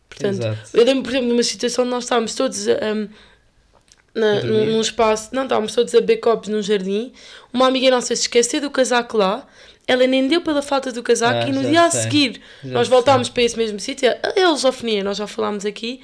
[0.07, 0.69] Portanto, Exato.
[0.77, 3.09] eu lembro, por exemplo, de uma situação onde nós estávamos todos um,
[4.13, 7.11] na, A num, espaço, não, estávamos todos a copos num jardim.
[7.51, 9.47] Uma amiga nossa se esqueceu do casaco lá,
[9.87, 12.01] ela nem deu pela falta do casaco Ah, e no dia a sei.
[12.03, 12.95] seguir Já nós sei.
[12.95, 14.09] voltámos para esse mesmo sítio.
[14.11, 16.01] A lusofonia, nós já falámos aqui.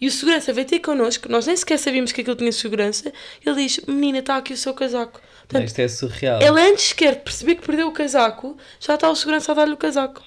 [0.00, 3.12] E o segurança veio ter connosco, nós nem sequer sabíamos que aquilo tinha segurança.
[3.44, 5.20] Ele diz: Menina, está aqui o seu casaco.
[5.20, 6.40] Não, Portanto, isto é surreal.
[6.42, 9.72] ele antes sequer de perceber que perdeu o casaco, já está o segurança a dar-lhe
[9.72, 10.22] o casaco.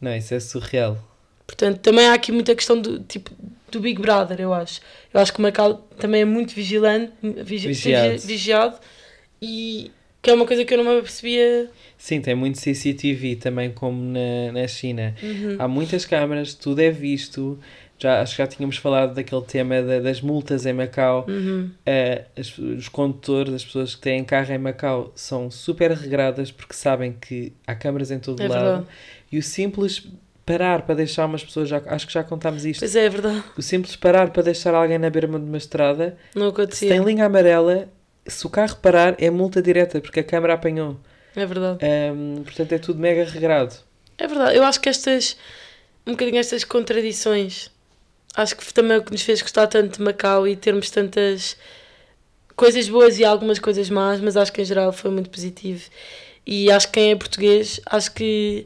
[0.00, 0.98] Não, isso é surreal.
[1.46, 3.30] Portanto, também há aqui muita questão do tipo
[3.70, 4.80] do Big Brother, eu acho.
[5.14, 8.18] Eu acho que o Macau também é muito vigilante, vigi Vigiado.
[8.18, 8.78] vigiado.
[9.40, 9.90] e
[10.20, 11.70] que é uma coisa que eu não me apercebia.
[11.96, 15.14] Sim, tem muito CCTV também, como na, na China.
[15.22, 15.56] Uhum.
[15.58, 17.58] Há muitas câmaras, tudo é visto.
[18.00, 21.26] Já, acho que já tínhamos falado daquele tema da- das multas em Macau.
[21.28, 21.68] Uhum.
[21.84, 26.74] Eh, as- os condutores, as pessoas que têm carro em Macau, são super regradas porque
[26.74, 28.62] sabem que há câmaras em todo É lado.
[28.64, 28.86] verdade.
[29.32, 30.06] E o simples
[30.46, 32.80] parar para deixar umas pessoas, já, acho que já contámos isto.
[32.80, 33.42] Pois é, é verdade.
[33.56, 36.88] O simples parar para deixar alguém na beira de uma estrada, Não se acontecia.
[36.88, 37.88] tem linha amarela,
[38.26, 40.96] se o carro parar, é multa direta porque a câmara apanhou.
[41.36, 41.78] É verdade.
[41.84, 43.74] Ahm, portanto, é tudo mega regrado.
[44.16, 44.56] É verdade.
[44.56, 45.36] Eu acho que estas,
[46.06, 47.70] um bocadinho estas contradições,
[48.38, 51.56] acho que também é o que nos fez gostar tanto de Macau e termos tantas
[52.54, 55.82] coisas boas e algumas coisas más, mas acho que em geral foi muito positivo.
[56.46, 58.64] E acho que quem é português, acho que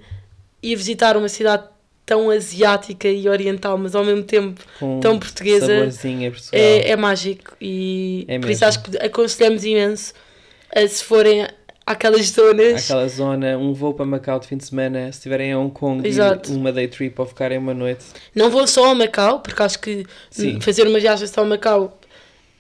[0.62, 1.64] ir visitar uma cidade
[2.04, 5.66] tão asiática e oriental, mas ao mesmo tempo Com tão portuguesa,
[6.30, 6.60] Portugal.
[6.60, 7.56] é, é mágico.
[7.60, 10.12] E É por isso acho que aconselhamos imenso
[10.74, 11.46] a se forem
[11.86, 12.84] àquelas zonas.
[12.84, 16.06] Aquela zona, um voo para Macau de fim de semana, se estiverem em Hong Kong,
[16.06, 16.52] Exato.
[16.52, 18.04] uma day trip ou ficarem uma noite.
[18.34, 20.60] Não vão só a Macau, porque acho que Sim.
[20.60, 21.98] fazer uma viagem só a Macau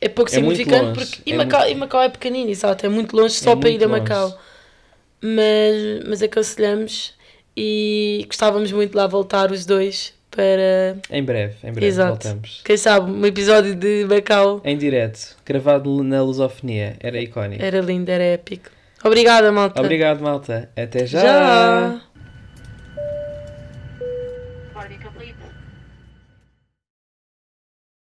[0.00, 2.88] é pouco É significante, porque e é Macau, muito- e Macau é pequenino, exato, é
[2.88, 4.24] muito longe só É para ir a Macau.
[4.28, 4.36] longe.
[5.20, 7.14] Mas, mas aconselhamos
[7.56, 12.10] e gostávamos muito de lá voltar os dois para, Em breve, em breve Exato.
[12.26, 12.60] voltamos.
[12.64, 14.60] quem sabe, um episódio de Macau.
[14.64, 17.62] Em direto, gravado na lusofonia, era icónico.
[17.62, 18.70] Era lindo, era épico.
[19.04, 19.80] Obrigada, malta.
[19.80, 20.70] Obrigado, malta.
[20.76, 21.20] Até já.
[21.20, 22.00] Já.